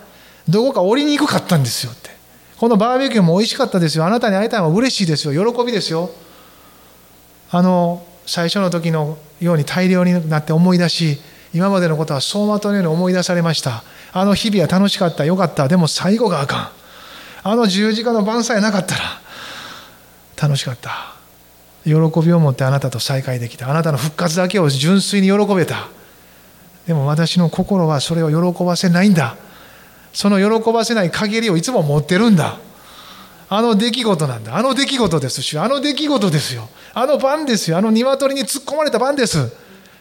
[0.47, 2.11] どこか降りにくかったんですよって。
[2.62, 4.05] このバーベキューも美味しかったですよ。
[4.05, 5.51] あなたに会いたいのは嬉しいですよ。
[5.51, 6.12] 喜びですよ。
[7.49, 11.20] あの最初の時のように大量になって思い出し
[11.55, 13.82] 今までのことは走馬灯のように思い出されました。
[14.14, 15.26] あの日々は楽しかった。
[15.26, 15.68] よかった。
[15.68, 16.70] でも最後があかん。
[17.41, 19.01] あの十字架の晩さえなかったら
[20.39, 21.16] 楽しかった。
[21.84, 23.72] 喜びを持ってあなたと再会できた。
[23.72, 25.88] あなたの復活だけを純粋に喜べた。
[26.86, 29.36] でも私の心はそれを喜ばせないんだ。
[30.14, 32.57] その喜ばせない限りをいつも持ってるんだ。
[33.49, 34.55] あの出来事なんだ。
[34.55, 36.70] あの出来事ですしあの出来事ですよ。
[36.93, 37.78] あの番ですよ。
[37.78, 39.51] あの鶏に突っ込まれた番です。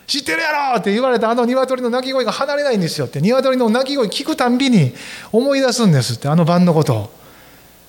[0.07, 4.93] 知ってるやろって言われたあの鶏の鳴き声が離れないんですよって鶏の鳴き声聞くたんびに
[5.31, 7.11] 思い出すんですってあの晩のことを。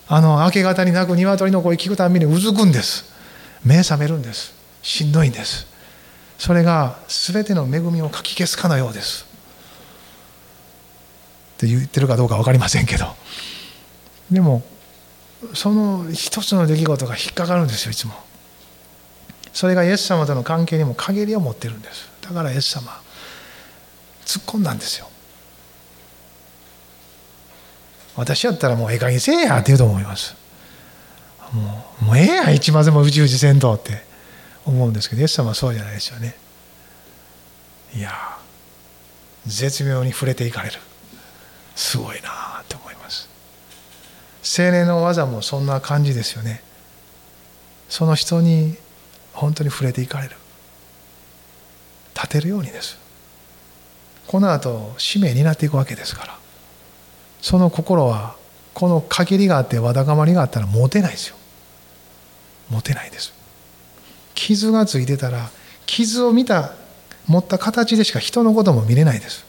[0.08, 3.12] あの明け方に鳴く鶏の声聞くたんびにうずくんです。
[3.64, 4.54] 目覚めるんです。
[4.82, 5.68] しんどいんです。
[6.38, 9.31] それが全ての恵みをかき消すかのようです。
[11.66, 13.06] って言ってるかどうか分かりませんけど。
[14.32, 14.64] でも
[15.54, 18.14] その一つの出来事が引っかかるんですよいつも。
[19.54, 22.10] それがイエス様との関係にも陰りを持ってるんです。
[22.22, 23.02] だからイエス様
[24.26, 25.08] 突っ込んだんですよ。
[28.16, 30.36] 私やったらもうええ加減せえやって言うと思います。
[31.52, 34.10] もうもうええや一までも宇宙自戦闘って。
[34.66, 36.36] 思うんですけどイエス様はそうじゃないですよね。
[37.96, 38.12] いや
[39.46, 40.78] 絶妙に触れていかれる。
[41.76, 43.30] すごいなと思います。
[44.44, 46.64] 精霊の技もそんな感じですよね。
[47.90, 48.76] その人に
[49.34, 50.36] 本当に触れていかれる。
[52.16, 52.98] 立てるようにです。
[54.28, 56.38] この後使命になっていくわけですから。
[57.42, 58.36] その心は
[58.74, 61.36] この限りがあってわだかまりがあったら持てないですよ。
[62.70, 63.34] 持てないです。
[64.34, 65.50] 傷がついてたら
[65.86, 66.74] 傷を見た
[67.28, 69.46] 持った形でしか人のことも見れないです。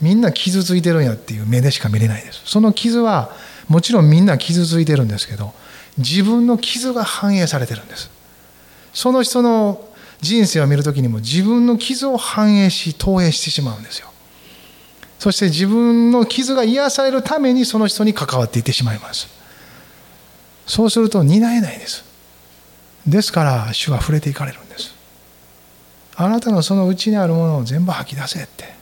[0.00, 2.42] みんな傷ついてるんやっていう目でしか見れないです。
[2.46, 3.30] その傷は
[3.68, 5.52] もちろんみんな傷ついてるんですけど
[5.98, 8.10] 自分の傷が反映されてるんです。
[8.92, 9.86] その人の
[10.20, 14.08] 人生を見るときにも自分の傷を反映し投影してしまうんですよ。
[15.18, 19.28] そして自分の傷が癒されるためにその人に関わっていってしまいます。
[20.66, 22.04] そうすると担えないです。
[23.06, 24.94] ですから主は触れていかれるんです。
[26.16, 28.79] あなたのその内にあるものを全部吐き出せって。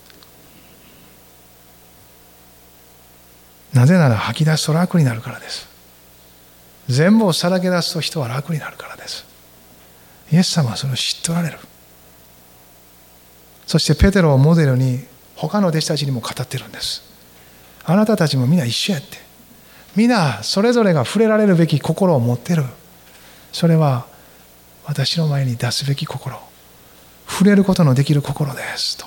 [3.73, 5.69] なぜなら吐き出すと楽になるからです。
[6.89, 9.27] 全部をさらけ出すと人は楽になるからです。
[10.33, 11.59] イエス様はそれを知っておられる。
[13.67, 15.05] そしてペテロをモデルに
[15.37, 17.03] 他の弟子たちにも語ってるんです。
[17.85, 19.19] あなたたちも皆一緒やって。
[19.95, 22.65] 皆それぞれが触れられるべき心を持ってる。
[23.53, 24.07] それは
[24.87, 26.39] 私の前に出すべき心。
[27.27, 29.05] 触れることのできる心ですと。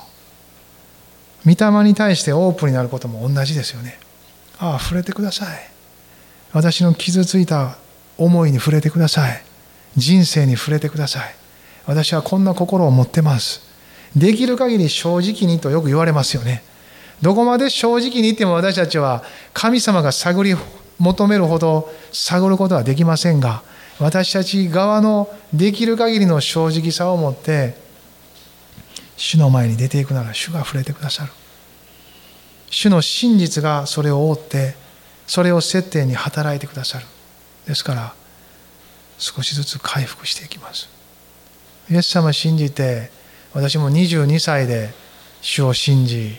[1.46, 4.00] 御霊に対してオープンになることも同じですよね。
[4.62, 5.72] ああ触れてください。
[6.54, 7.78] 私の傷ついた
[8.18, 9.44] 思いに触れてください。
[9.98, 11.36] 人生に触れてください。
[11.88, 13.62] 私はこんな心を持ってます。
[14.16, 16.64] できる限り正直にとよく言われますよね。
[17.24, 20.56] どこまで正直に言っても私たちは神様が探り
[21.00, 23.64] 求めるほど探ることはできませんが
[24.00, 27.76] 私たち側のできる限りの正直さを持って
[29.18, 31.32] 主の前に出ていくなら主が触れてくださる。
[32.72, 34.76] 主の真実がそれを覆って
[35.28, 37.06] それを接点に働いてくださる。
[37.68, 38.14] ですから
[39.20, 40.90] 少しずつ回復していきます。
[41.90, 43.12] イエス様信じて
[43.54, 44.90] 私も22歳で
[45.42, 46.38] 主を信じ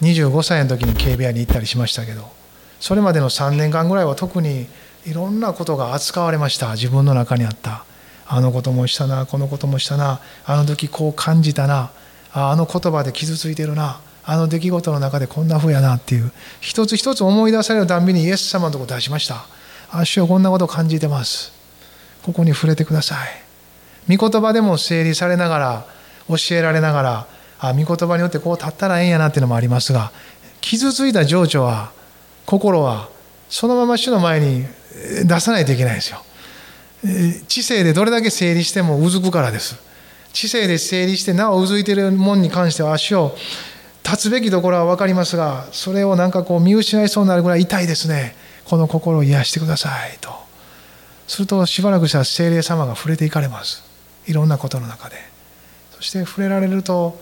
[0.00, 2.30] 25歳の時に警備屋に行ったりしましたけど
[2.78, 4.68] それまでの3年間ぐらいは特に
[5.04, 6.72] いろんなことが扱われました。
[6.72, 7.84] 自分の中にあった。
[8.30, 11.90] あのこともしたなこのこともしたなあの時こう感じたな
[12.32, 14.00] あの言葉で傷ついてるな
[14.30, 19.46] あの出来事の中でこんな風やなっていう一つ一つ思い出されるたんびにイエス様のとこ出しました。
[19.90, 21.50] 足をこんなことを感じてます。
[22.22, 23.16] ここに触れてくださ
[24.06, 24.16] い。
[24.18, 25.86] 御言葉でも整理されながら
[26.28, 27.26] 教えられながら
[27.58, 30.12] あ御言葉によってこう立ったらええんやなっていうのもありますが
[30.60, 31.92] 傷ついた情緒は
[32.44, 33.08] 心は
[33.48, 34.66] そのまま主の前に
[35.24, 36.22] 出さないといけないですよ。
[37.48, 39.76] 知性でどれだけ整理してもうずくからです。
[40.34, 43.34] 知性で整理してなおうずいてるもんに関しては足を
[44.04, 48.34] 立つべきところは分かりますがそれをなんかこう見失いそうになるぐらい痛いですね。
[48.64, 50.30] この心を癒してくださいと。
[51.26, 53.84] するとしばらくしたら精霊様が触れていかれます。
[54.26, 55.16] いろんなことの中で。
[55.92, 57.18] そして触れられると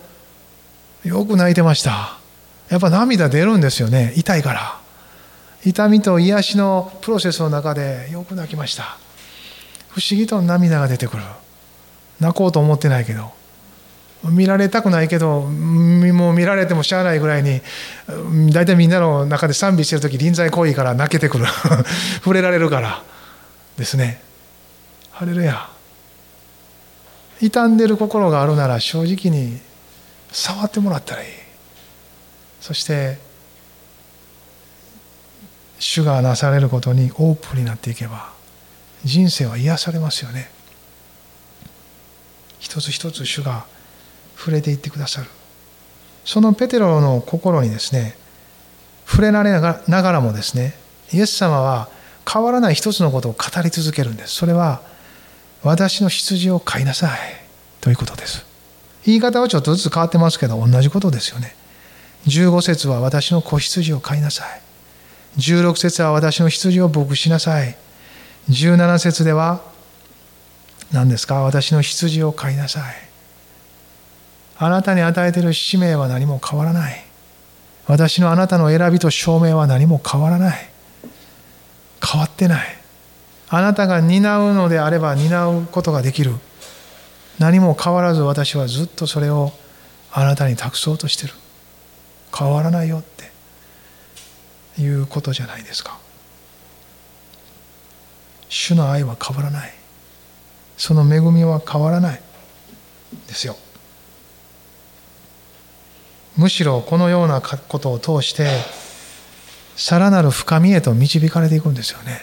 [1.04, 2.18] よく泣いてました。
[2.68, 4.12] やっぱ涙出るんですよね。
[4.16, 4.80] 痛いから。
[5.64, 8.98] 痛みと癒しのプロセスの中でよく泣きました。
[9.88, 11.22] 不思議と涙が出てくる。
[12.20, 13.35] 泣こうと思ってないけど。
[14.24, 17.60] 見られたくないけどもう見られてもしゃあないぐらいに
[18.52, 21.46] 大体みんなの中で賛美してる時臨在行為から泣けてくる。
[22.24, 23.02] 触れられるから。
[23.76, 24.22] ですね。
[25.10, 25.68] ハレルヤ。
[27.40, 29.60] 傷んでる心があるなら正直に
[30.32, 31.28] 触ってもらったらいい。
[32.60, 33.18] そして
[35.78, 38.32] 主がなされることにオープンになっていけば
[39.04, 40.50] 人生は癒されますよね。
[42.58, 43.66] 一つ一つ主が
[44.36, 45.26] 触れていってくださる。
[46.24, 48.16] そのペテロの心にですね
[49.06, 50.74] 触れられながらもですね
[51.12, 51.88] イエス様は
[52.30, 54.34] 変わらない一つのことを語り続けるんです。
[54.34, 54.82] それは
[55.62, 57.18] 私の羊を飼いなさい。
[57.80, 58.44] ということです。
[59.04, 61.54] 言い方はちょっとずつ変わってますけど同じことですよね。
[62.26, 64.60] 15節は私の子羊を飼いなさい。
[65.38, 67.76] 16節は私の羊を牧しなさい。
[68.50, 69.62] 17節では
[70.92, 71.42] 何ですか？
[71.42, 73.05] 私の羊を飼いなさい。
[74.58, 77.04] あなたに与えている使命は何も変わらない。
[77.86, 80.70] 私のあなたの選びと証明は何も変わらない。
[82.04, 82.66] 変わってない。
[83.48, 86.32] あなたが担うのであれば担うことができる。
[87.38, 89.52] 何も変わらず私はずっとそれを
[90.12, 91.34] あなたに託そうとしてる。
[92.36, 93.16] 変わらないよって。
[94.78, 95.98] いうことじゃないですか。
[98.48, 99.72] 主の愛は変わらない。
[100.76, 102.20] その恵みは変わらない。
[103.26, 103.56] ですよ。
[106.36, 108.48] むしろこのようなことを通して
[109.76, 112.20] さらなる深みへと導かれていくんですよね。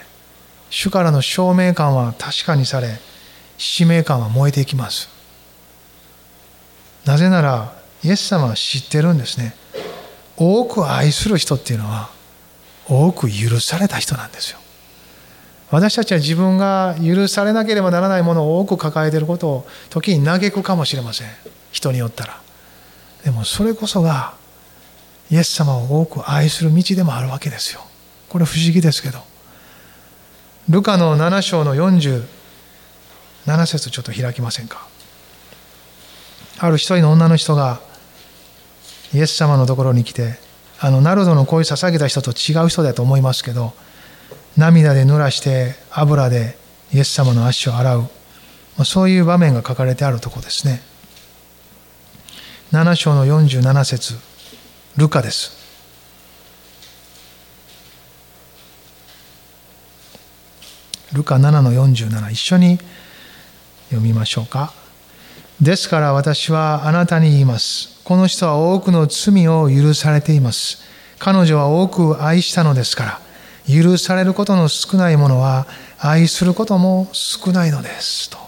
[0.70, 3.00] 主からの証明感は確かにされ
[3.58, 5.10] 使命感は燃えていきます。
[7.06, 9.56] なぜならイエス様は知ってるんですね。
[10.36, 12.10] 多く愛する人っていうのは
[12.88, 14.60] 多く許された人なんですよ。
[15.70, 21.28] 私たちは自分が許されなければならないものを多く抱えていることを時に嘆くかもしれません。
[21.72, 22.43] 人によったら。
[23.24, 24.34] でもそれこそが
[25.32, 27.82] イエス様を多く愛する道でもあるわけですよ。
[28.30, 29.20] これ不思議ですけど。
[30.70, 32.24] ルカの7章の47
[33.66, 34.88] 節ちょっと開きませんか？
[36.60, 37.82] ある一人の女の人が
[39.14, 40.36] イエス様のところに来て
[40.80, 43.74] あのナルドの恋捧げた人と違う人だと思いますけど
[44.56, 46.58] 涙で濡らして油で
[46.94, 48.08] イエス様の足を洗う。
[48.86, 50.82] そういう場面が書かれてあるとこですね。
[52.74, 54.16] 7章の47節。
[54.98, 55.52] ルカです。
[61.14, 62.80] ルカ7の47一緒に
[63.90, 64.74] 読みましょうか。
[65.62, 68.02] ですから私はあなたに言います。
[68.04, 70.82] この人は多くの罪を許されています。
[71.20, 73.20] 彼女は多く愛したのですか
[73.68, 73.82] ら。
[73.82, 75.68] 許されることの少ないものは
[76.00, 78.40] 愛することも少ないのですと。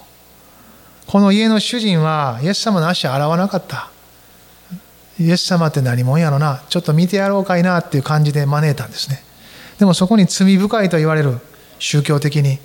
[1.06, 3.92] この家の主人はイエス様の足を洗わなかった。
[5.20, 6.62] イエス様って何者やろな？
[6.70, 9.24] ちょっと見てやろうかいなっていう感じで招いたんですね。
[9.80, 11.40] でもそこに罪深いと言われる
[11.80, 12.60] 宗教的に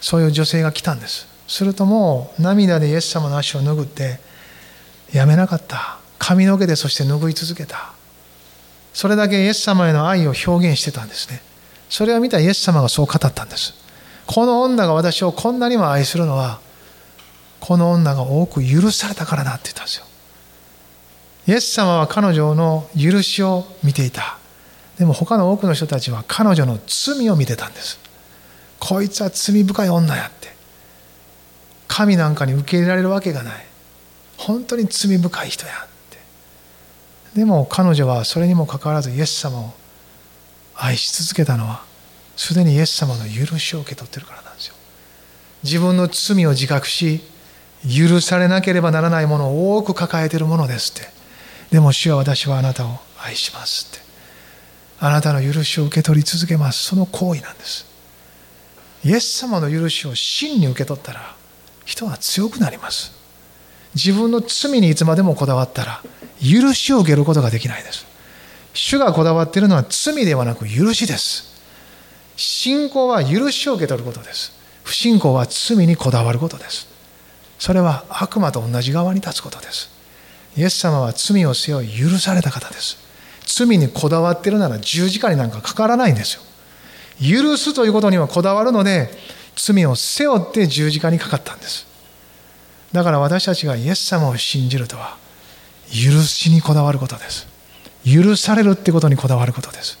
[0.00, 1.26] そういう女性が来たんです。
[1.48, 4.20] するともう涙でイエス様の足を拭って
[5.12, 5.98] やめなかった。
[6.18, 7.92] 髪の毛でそして拭い続けた。
[8.92, 11.40] それだけイエス様への愛を表現してたんですね。
[11.88, 13.74] それを見たイエス様がそう語ったんです。
[14.26, 16.60] この女が私をこんなにも愛するのは
[17.60, 20.04] この女が多く許されたからだって言ったんですよ。
[21.48, 24.36] イエス様は彼女の許しを見ていた。
[24.98, 27.98] でも他の多くの人たちは彼女の罪を見てたんです。
[28.78, 30.54] こいつは罪深い女やって。
[31.88, 33.66] 神なんかに受け入れられるわけがない。
[34.36, 36.18] 本当に罪深い人やって。
[37.38, 39.72] でも彼女はそれにもかかわらずイエス様を
[40.76, 41.82] 愛し続けたのは
[42.36, 44.74] すでにイエス様の許しを受け取ってるからなんですよ。
[45.64, 47.22] 自分の罪を自覚し
[47.82, 51.16] 許されなければならないものを多く抱えているものですって。
[51.70, 54.04] でも主は私はあなたを愛しますって。
[55.00, 56.84] あなたの許しを受け取り続けます。
[56.84, 57.86] その行為なんです。
[59.04, 61.36] イエス様の許しを真に受け取ったら
[61.84, 63.12] 人は強くなります。
[63.94, 66.02] 自分の罪にいつまでもこだわったら
[66.40, 68.06] 許しを受けることができないです。
[68.74, 71.44] 主がこだわっているのは罪ではなく許しです。
[72.36, 74.52] 信仰は許しを受け取ることです。
[74.84, 76.86] 不信仰は罪にこだわることです。
[77.58, 79.97] それは悪魔と同じ側に立つことです。
[80.58, 82.98] イエス様は罪を背負い許された方です。
[83.46, 86.42] 罪にこだわってるなら十字架になんかかからないんですよ。
[87.20, 89.08] 許すということにはこだわるので
[89.54, 91.86] 罪を背負って十字架にかかったんです。
[92.92, 95.16] だから私たちがイエス様を信じるとは
[95.90, 97.46] 許しにこだわることです。
[98.04, 99.96] 許されるってことにこだわることです。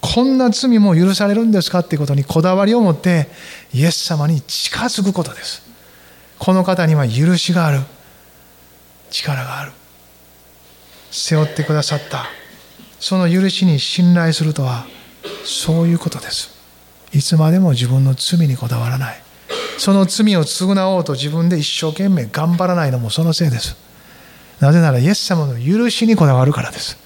[0.00, 3.28] こんな罪も許されるんですかってことにこだわりを持って
[3.74, 5.62] イエス様に近づくことです。
[6.38, 7.80] この方には許しがある。
[9.10, 9.72] 力がある。
[11.10, 12.26] 背負ってくださった。
[13.00, 14.86] その許しに信頼するとは
[15.44, 16.56] そういうことです。
[17.12, 19.22] いつまでも自分の罪にこだわらない。
[19.78, 23.76] その罪を償おうと自分で一生懸命頑張らないのもそのせいです。
[24.60, 26.98] なぜならイエス様の許しにこだわるからです。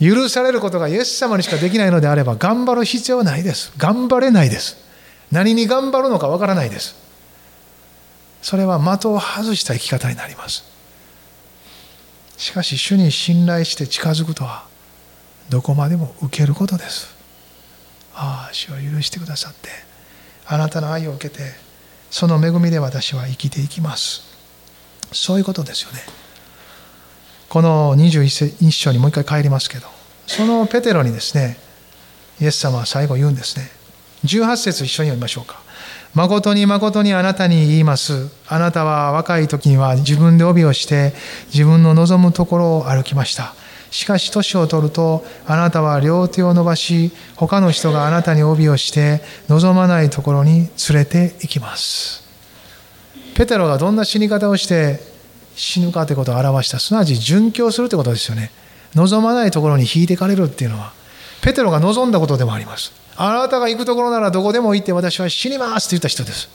[0.00, 3.72] 許されることがイエス様にしかできないのであれば頑張る必要はないです。
[3.76, 4.76] 頑張れないです。
[5.30, 6.94] 何に頑張るのかわからないです。
[8.42, 10.73] それは的を外した生き方になります。
[12.36, 14.66] しかし主に信頼して近づくとは
[15.48, 17.14] どこまでも受けることです。
[18.14, 19.68] ああ主を許してくださって
[20.46, 21.52] あなたの愛を受けて
[22.10, 24.22] その恵みで私は生きていきます。
[25.12, 26.00] そういうことですよね。
[27.48, 29.86] この21章にもう一回帰りますけど
[30.26, 31.56] そのペテロにですね
[32.40, 33.70] イエス様は最後言うんですね。
[34.24, 35.63] 18節一緒に読みましょうか。
[36.14, 38.28] 誠に誠にあなたに言います。
[38.46, 41.12] あなたは若い時には自分で帯をして
[41.52, 43.52] 自分の望むところを歩きました。
[43.90, 52.22] しかし年を取るとあなたは両手を伸ばし他の人があなたに帯をして望まないところに連れて行きます。
[53.34, 55.00] ペテロがどんな死に方をして
[55.56, 58.52] 死ぬかということを表したすなわち殉教するということですよね。
[58.94, 60.92] 望まないところに引いてかれるっていうのは
[61.42, 63.03] ペテロが望んだことでもあります。
[63.16, 66.48] あなたが行くところならどこでも行って私は死にますって言った人です。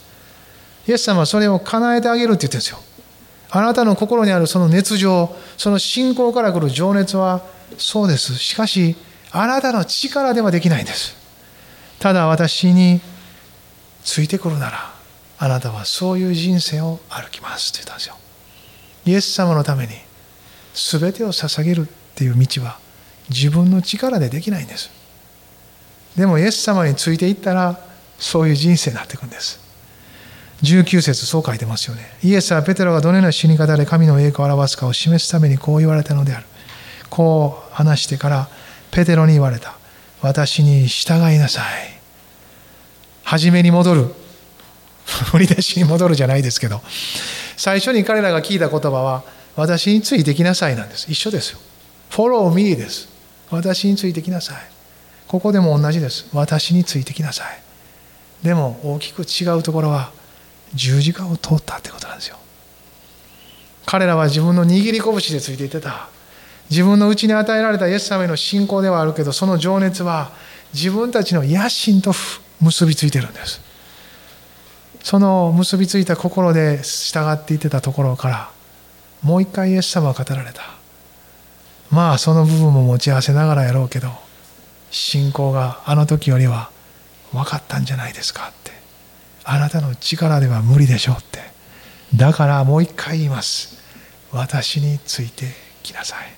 [0.86, 2.78] イエス様はそれを叶えてあげるって言ってるんですよ。
[3.50, 7.42] あなたの心にあるその熱情、その信仰から来る情熱は
[7.78, 8.36] そうです。
[8.36, 8.96] しかし、
[9.32, 11.16] あなたの力ではできないんです。
[11.98, 13.00] ただ私に
[14.04, 14.94] ついてくるなら、
[15.38, 18.16] あなたはそういう人生を歩きますって言ったんですよ。
[19.06, 19.94] イエス様のために
[20.74, 21.84] 全てを捧げるっ
[22.14, 22.78] ていう道は
[23.30, 24.99] 自分の力でできないんです。
[26.16, 27.78] でもイエス様についていったら
[28.18, 29.60] そういう人生になっていくんです。
[30.62, 32.02] 19節そう書いてますよね。
[32.22, 36.46] イエスはペテロがどのような死に方で神の栄光を表すかを示すためにこう言われたのである。
[37.08, 38.48] こう話してから
[38.90, 39.76] ペテロに言われた。
[40.20, 41.64] 私に従いなさい。
[43.24, 44.14] 初めに戻る。
[45.32, 46.82] 振り出しに戻るじゃないですけど。
[47.56, 49.22] 最初に彼らが聞いた言葉は
[49.56, 51.06] 私についてきなさいなんです。
[51.10, 51.58] 一緒ですよ。
[52.10, 53.08] Follow me です。
[53.50, 54.79] 私についてきなさい。
[55.30, 56.28] ここでも同じです。
[56.32, 57.62] 私についてきなさい。
[58.44, 60.10] でも大きく違うところは
[60.74, 62.36] 十字架を通ったってことなんですよ。
[63.86, 66.08] 彼らは自分の握り拳でついていってた。
[66.68, 70.32] 自分のうちに与えられたイエス様への信仰ではあるけどその情熱は
[70.74, 72.12] 自分たちの野心と
[72.60, 73.60] 結びついてるんです。
[75.04, 78.50] その結びついた心で従っていってたところから
[79.22, 80.62] もう一回イエス様は語られた。
[81.88, 84.08] まあその部分も持ち合わせながらやろうけど
[84.90, 86.70] 信仰があの時よりは
[87.32, 88.72] 分かったんじゃないですかって。
[89.44, 91.40] あなたの力では無理でしょうって。
[92.14, 93.78] だからもう一回言います。
[94.32, 95.46] 私について
[95.82, 96.28] きなさい。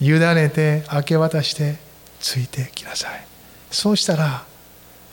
[0.04, 1.76] 委ねて明け渡して
[2.20, 3.24] ついてきなさい。
[3.70, 4.44] そうしたら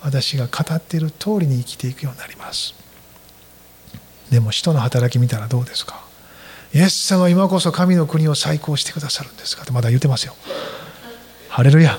[0.02, 2.74] 私が語っている通りに生きていくようになります。
[4.32, 6.02] でも人の働き見たらどうですか？
[6.74, 9.64] イエス様は今こそ神の国を再興してくださるんですか？
[9.64, 10.36] ってまだ言ってますよ。
[11.58, 11.98] ハレルヤ。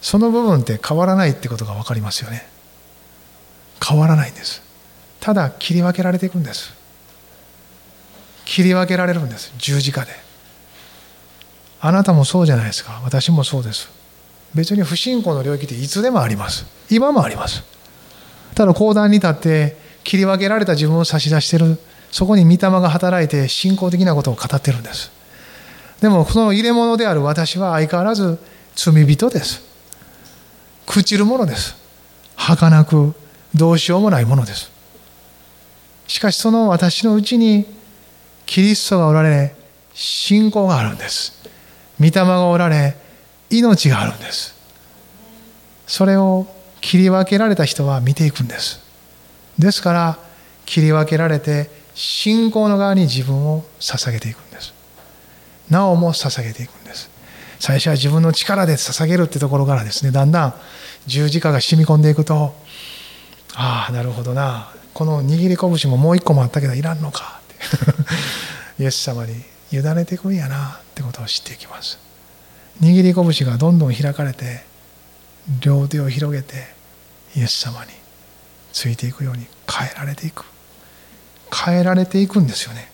[0.00, 2.48] その部分って変わらないってことが分かりますよね。
[3.86, 4.62] 変わらないんです。
[5.20, 6.72] ただ切り分けられていくんです。
[8.46, 9.52] 切り分けられるんです。
[9.58, 10.12] 十字架で。
[11.78, 13.02] あなたもそうじゃないですか。
[13.04, 13.90] 私もそうです。
[14.54, 16.64] 別に不信仰の領域っていつでもあります。
[16.88, 17.64] 今もあります。
[18.54, 21.78] ただ講談に立って切り分けられた自分を差し出してる。
[22.10, 25.13] そこに御霊が働いて信仰的なことを語ってるんです。
[26.00, 28.38] でもその入れ物である私は相変わらず
[28.74, 29.62] 罪人です。
[30.86, 31.76] 朽ちるものです。
[32.36, 33.14] 儚く
[33.54, 34.70] どうしようもないものです。
[36.06, 37.66] しかしその私のうちに
[38.46, 39.54] キリストがおられ
[39.94, 41.48] 信仰があるんです。
[41.98, 42.96] 御霊がおられ
[43.50, 44.54] 命があるんです。
[45.86, 46.46] それを
[46.80, 48.80] 切り分けられた人は見ていくんです。
[49.58, 50.18] ですから
[50.66, 54.73] 切り分けられて信仰の側に自分を捧げていくんです。
[55.70, 57.10] なおも捧げていくんです。
[57.60, 60.54] 最初は自分の力で捧げるってところからですねだんだん
[61.06, 62.54] 十字架が染み込んでいくと
[63.54, 64.70] ああなるほどな。
[64.92, 67.40] この握り拳ももう一個もあったけどいらんのか。
[67.40, 67.56] っ
[68.76, 71.98] てイエス様に委ねていくんやなってことを知っていきます。
[72.80, 74.64] 握り拳がどんどん開かれて
[75.60, 76.74] 両手を広げて
[77.36, 77.92] イエス様に
[78.72, 80.44] ついていくように変えられていく。
[81.52, 82.90] 変えられていくんですよね。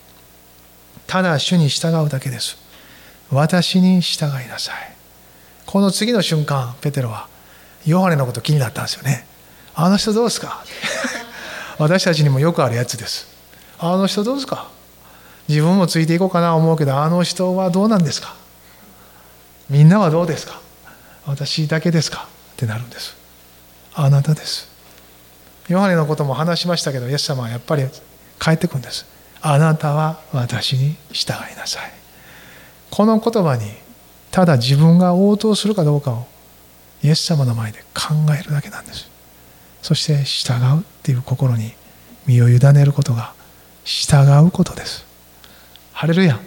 [1.10, 2.56] ただ主に従うだけです。
[3.32, 4.76] 私に従いなさい。
[5.66, 7.26] この次の瞬間ペテロは
[7.84, 9.26] ヨハネのこと気になったんですよね。
[9.74, 10.62] あの人どうですか？
[11.78, 13.26] 私たちにもよくあるやつです。
[13.80, 14.68] あの人どうですか？
[15.48, 18.36] 自分もついていこうかな思うけどあの人はどうなんですか？
[19.68, 20.60] みんなはどうですか？
[21.26, 22.28] 私だけですか？
[22.52, 23.16] ってなるんです。
[23.94, 24.68] あなたです。
[25.66, 27.84] ヨハネのことも話しましたけどイエス様はやっぱり
[28.38, 29.06] 帰ってくんです。
[29.42, 31.92] あなたは私に従いなさい。
[32.90, 33.70] この言葉に
[34.30, 36.26] ただ自分が応答するかどうかを
[37.02, 39.08] イエス様の前で考えるだけなんです。
[39.82, 41.72] そして従うっていう心に
[42.26, 43.32] 身を委ねることが
[43.84, 45.06] 従うことです。
[45.92, 46.38] ハレルヤ。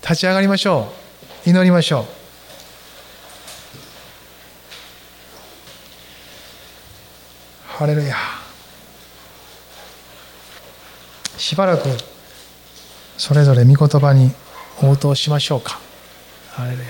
[0.00, 0.92] 立ち上がりましょ
[1.46, 1.50] う。
[1.50, 2.04] 祈りましょう。
[7.66, 8.16] ハレルヤ。
[11.36, 12.11] しばらく
[13.22, 14.32] それぞれ御言葉に
[14.82, 15.78] 応答しましょうか。
[16.50, 16.86] ハレルヤ。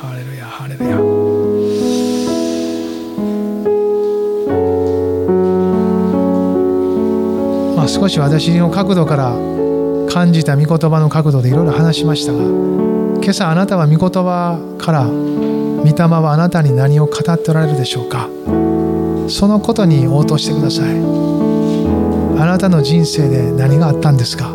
[0.00, 0.96] ハレルヤハレルヤ。
[7.74, 9.32] まあ少し私の角度から
[10.08, 18.28] 感じた御言葉の角度でいろいろ話しましたが今朝あなたは御言葉から御霊はあなたに何を語っておられるでしょうか。
[19.28, 21.35] そのことに応答してください。
[22.38, 24.52] あなたの人生で何があったんですか？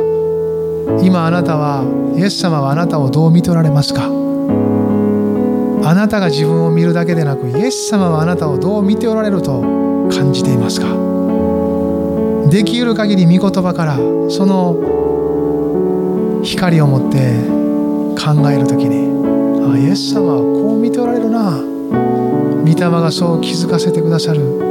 [1.02, 1.84] 今あなたは
[2.16, 4.06] イエス様はあなたをどう見ておられますか？
[5.84, 9.62] あなたが自分を見るだけでなくイエス様はあなたをどう見ておられると
[10.12, 10.88] 感じていますか？
[12.50, 13.98] できる限り御言葉から
[14.30, 14.78] その
[16.44, 17.40] 光を持って
[18.24, 19.10] 考える時に
[19.74, 21.60] あイエス様はこう見ておられるな。
[22.62, 24.71] 御霊がそう気づかせてくださる。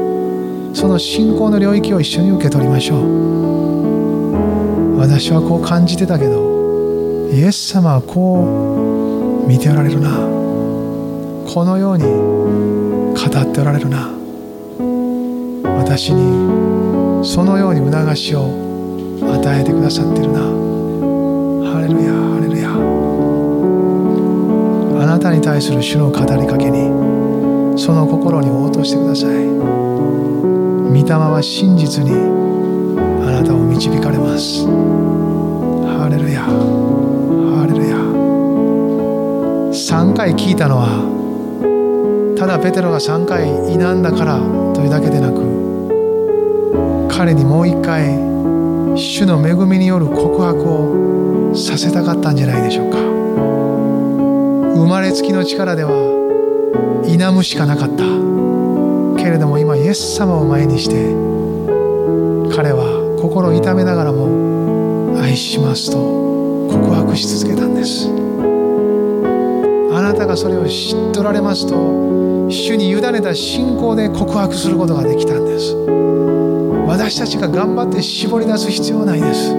[0.72, 2.98] その信仰の領域を一緒に受け取りましょう。
[4.98, 10.10] 私はこう感じてたけどイエス様はこう見ておられるな。
[11.52, 14.08] このように語っておられるな。
[15.76, 18.44] 私にそのように促しを
[19.22, 20.40] 与えてくださってるな。
[20.40, 22.70] ハレルヤハレルヤ。
[25.02, 26.88] あなたに対する主の語りかけに
[27.78, 29.30] その心に応答してください。
[30.92, 34.66] 御霊は真実にあなたを導かれます。
[34.66, 36.42] ハレルヤ。
[36.42, 37.96] ハレルヤ。
[39.70, 41.06] 3回聞いたのは
[42.36, 44.38] ただペテロが3回否んだから
[44.74, 45.38] というだけでなく
[47.08, 48.16] 彼にもう一回
[48.96, 52.98] 主の恵みによる告白をさせたかったんじゃないでしょうか。
[54.74, 55.92] 生まれつきの力では
[57.06, 58.49] 否むしかなかった。
[59.22, 60.94] けれども今イエス様を前にして
[62.54, 65.98] 彼は心痛めながらも愛しますと
[66.70, 68.08] 告白し続けたんです。
[69.92, 71.74] あなたがそれを知っとられますと
[72.48, 75.74] 主に委ねた信仰で告白することができたんです。
[76.86, 79.50] 私たちが頑張って絞り出す必要はないです。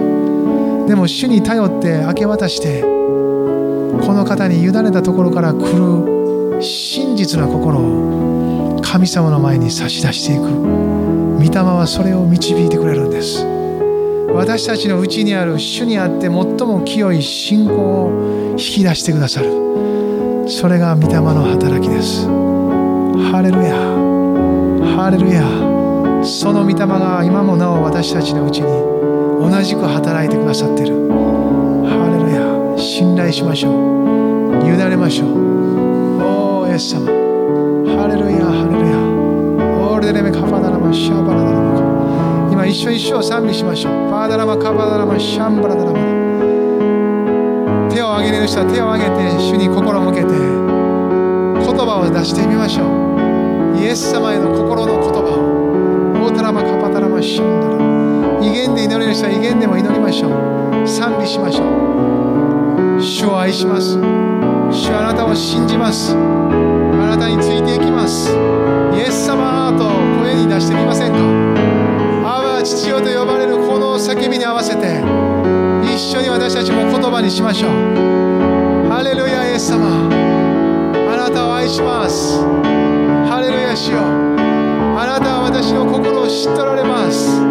[0.86, 2.88] でも主に頼って明け渡してこ
[4.12, 8.41] の方に委ねたところから来る真実な心を
[8.92, 10.42] 神様の前に差し出していく。
[10.42, 13.42] 御霊はそれを導いてくれるんです。
[14.34, 19.48] 私たちのうちにある主にあって最も清い信仰を引き出してくださる。
[20.46, 22.26] それが御霊の働きです。
[22.26, 23.74] ハレルヤ。
[24.94, 25.42] ハレルヤ。
[26.22, 28.66] その御霊が今もなお私たちのうちに
[29.40, 31.08] 同じく働いてくださっている。
[31.08, 32.78] ハレルヤ。
[32.78, 33.72] 信頼しましょう。
[34.66, 36.68] 委ねましょう。
[36.68, 37.21] イエス様。
[38.16, 38.98] レルヤハレルヤ
[39.88, 50.36] オールデレメカファダラマシャバラダラマ今一緒一緒賛美しましょうファダラマカファダラマシャンバラダラマ手を挙げれる人は手を挙げて主に心を向けて言
[51.86, 66.14] 葉を出してみましょうイエス様への心の言葉をオータラマカパタラマシャンダラ威厳で祈れる人は威厳でも祈りましょう賛美しましょう主を愛します主はあなたを信じます
[67.12, 68.30] なたについていきます。
[68.96, 69.84] イエス様と
[70.24, 71.18] 声に出してみませんか？
[72.24, 75.02] アバ父よと呼ばれるこの叫びに合わせて
[75.84, 77.70] 一緒に私たちも言葉にしましょう。
[78.88, 80.08] ハレルヤイエス様。
[81.12, 82.40] あなたを愛します。
[83.28, 83.98] ハレルヤ主よ。
[83.98, 84.02] う
[84.96, 87.42] あなたは私の心を知っとられます。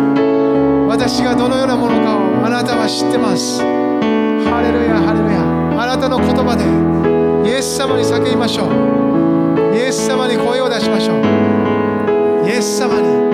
[0.90, 3.62] 私がどのようなものかをあなたは知ってます。
[3.62, 5.40] ハレルヤハレルヤ。
[5.80, 6.66] あなたの言葉で
[7.48, 9.01] イエス様に叫びましょう。
[9.82, 12.48] イエス様に声を出しましょう。
[12.48, 13.31] イエス様に。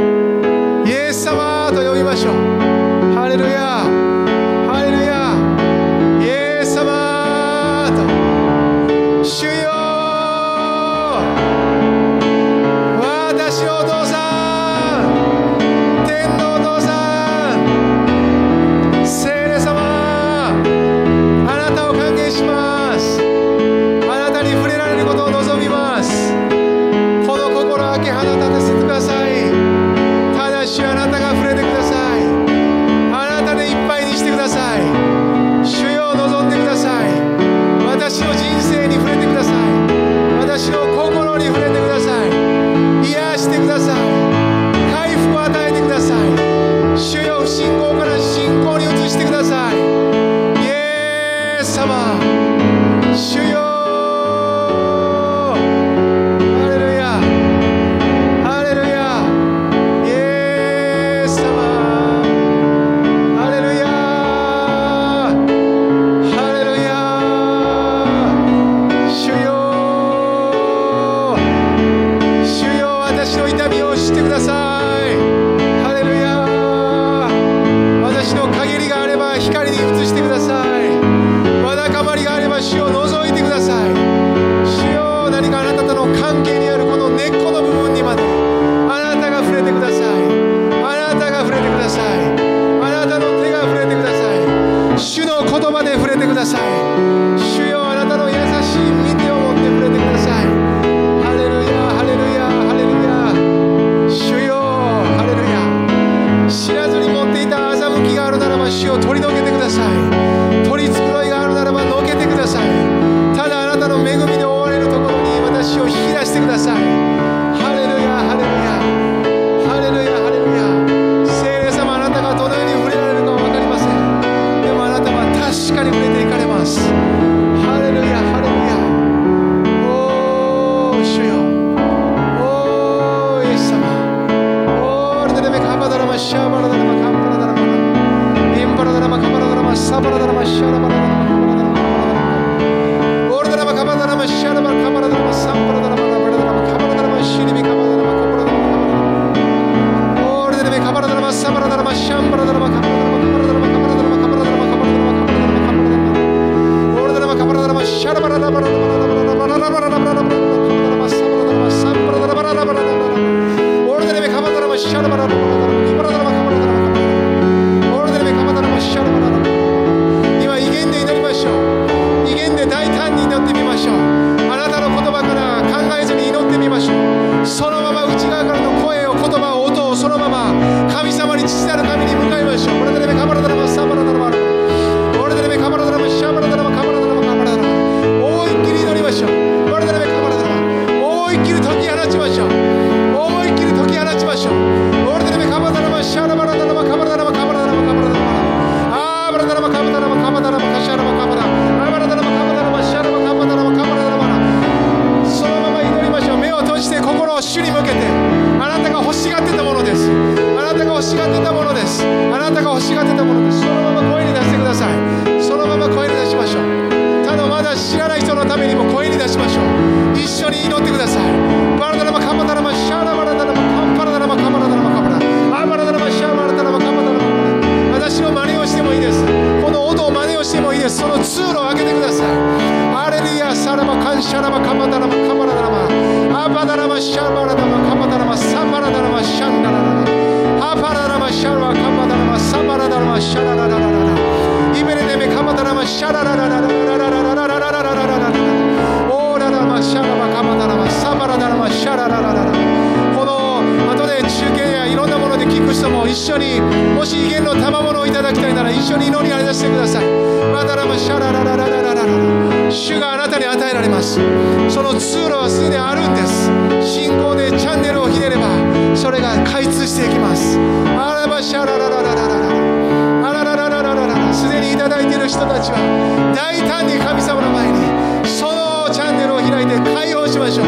[275.57, 277.81] たちは大胆に神様の前に
[278.29, 280.65] そのチャンネルを開いて解放しましょう。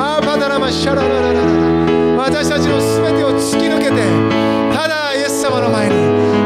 [0.00, 2.16] アーパダラマシャラララララ。
[2.16, 4.00] 私たちの全てを突き抜けて
[4.72, 5.94] ただイエス様の前に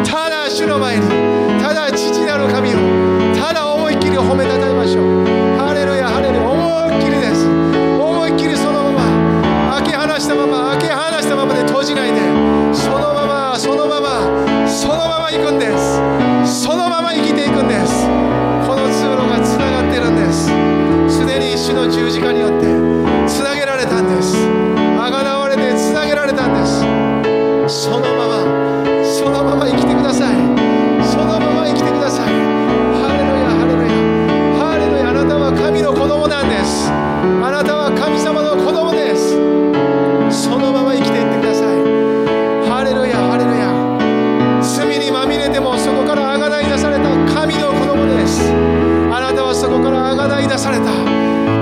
[0.04, 1.15] ただ主の前に
[21.90, 22.85] 十字架によって。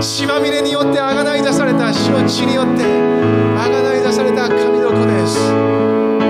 [0.05, 5.39] 血まみれによってあがない出された主の血によってあがない出された神の子です。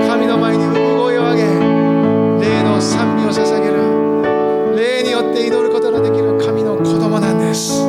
[0.07, 4.77] 神の前に産声を上げ霊の賛美を捧げる。
[4.77, 7.83] 霊によって祈ることのできる神の子供なんです。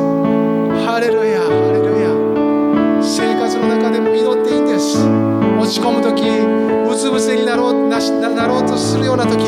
[0.83, 2.11] ハレルヤハレルヤ。
[3.01, 4.97] 生活の中でも祈っていいんです。
[5.57, 6.21] 落ち込む時
[6.91, 9.45] うつ伏せになろうなしなろうとするような時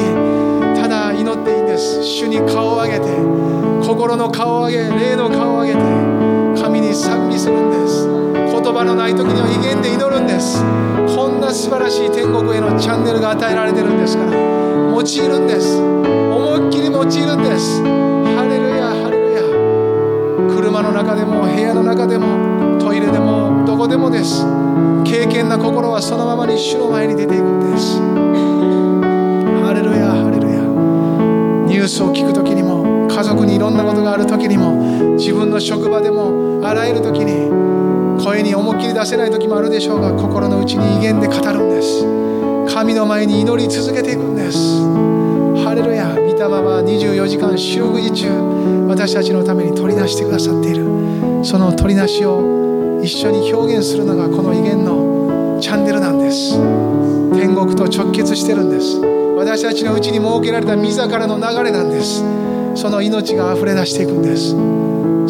[0.79, 2.01] ただ祈っていいんです。
[2.01, 3.09] 主に顔を上げて
[3.85, 5.15] 心の顔を上げ霊
[8.79, 10.63] 葉のない時には威厳で祈るんです。
[11.13, 14.31] こんな素晴らしい天国へのチャンネルが与えられてるんですから。
[14.31, 15.75] 用いるんです。
[15.75, 17.83] 思いっきり用いるんです。
[17.83, 19.43] ハレルヤハレルヤ。
[20.55, 24.45] 車の中でも部屋の中でもトイレでもどこでもです。
[25.03, 27.99] 敬虔な心はそのままに主の前に出ていくんです。
[29.59, 30.63] ハレルヤハレルヤ。
[31.67, 37.49] ニュースを聞く時にも家族にいろんなことがある時にも自分の職場でもあらゆる時に
[38.19, 42.05] 声に思いっきり出せない時もあるでしょうが心の内に威厳で語るんです。
[42.73, 44.57] 神の前に祈り続けていくんです。
[45.63, 48.29] ハレルヤ御霊は24時間四六時中
[48.87, 50.85] 私たちのために取り出してくださっている。
[51.43, 56.57] その取り出しを一緒に表現するのがこの威厳のチャンネルなんです。
[57.35, 58.99] 天国と直結してるんです。
[59.37, 62.23] 私たちのうちに設けられた自らの流れなんです。
[62.75, 64.49] その命が溢れ出していくんです。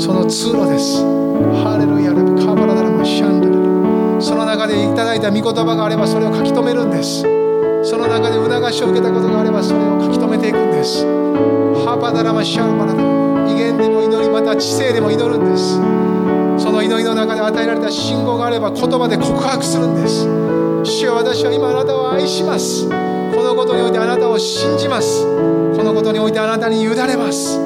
[0.03, 1.18] その通路です。
[1.63, 4.21] ハレルヤラカバラダラマシャンダル。
[4.21, 7.21] その中でいただいた御言葉があればそれを書き留めるんです。
[7.83, 11.05] その中で促しを受けたことがあればそれを書き留めていくんです。
[11.85, 13.09] ハバダラマシャンバラダラ。
[13.47, 15.79] 威厳でも祈りまた知性でも祈るんです。
[16.61, 20.27] その祈りの中で与えられた信号があれば言葉で告白するんです。
[20.83, 22.89] 主よ私は今あなたを愛します。
[22.89, 22.95] こ
[23.43, 25.23] のことにおいてあなたを信じます。
[25.25, 27.57] このことにおいてあなたに委ねます。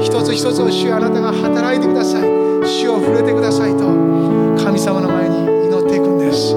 [0.00, 2.49] 一つ一つを主よあなたが働いてください。
[2.70, 3.84] 主を触れてくださいと
[4.62, 6.54] 神様の前に祈っていくんです。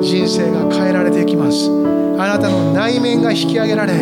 [0.00, 1.70] 人生が変えられていきます。
[2.18, 3.92] あなたの内面が引き上げられ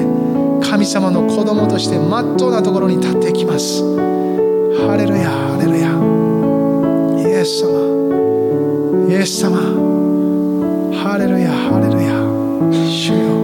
[0.62, 3.82] 神様の子供としてまっとうなところに立っていきます。
[4.86, 5.88] ハレルヤハレルヤ。
[7.28, 9.08] イエス様。
[9.08, 9.58] イエス様。
[11.02, 12.14] ハレルヤハレルヤ。
[12.88, 13.43] 主よ。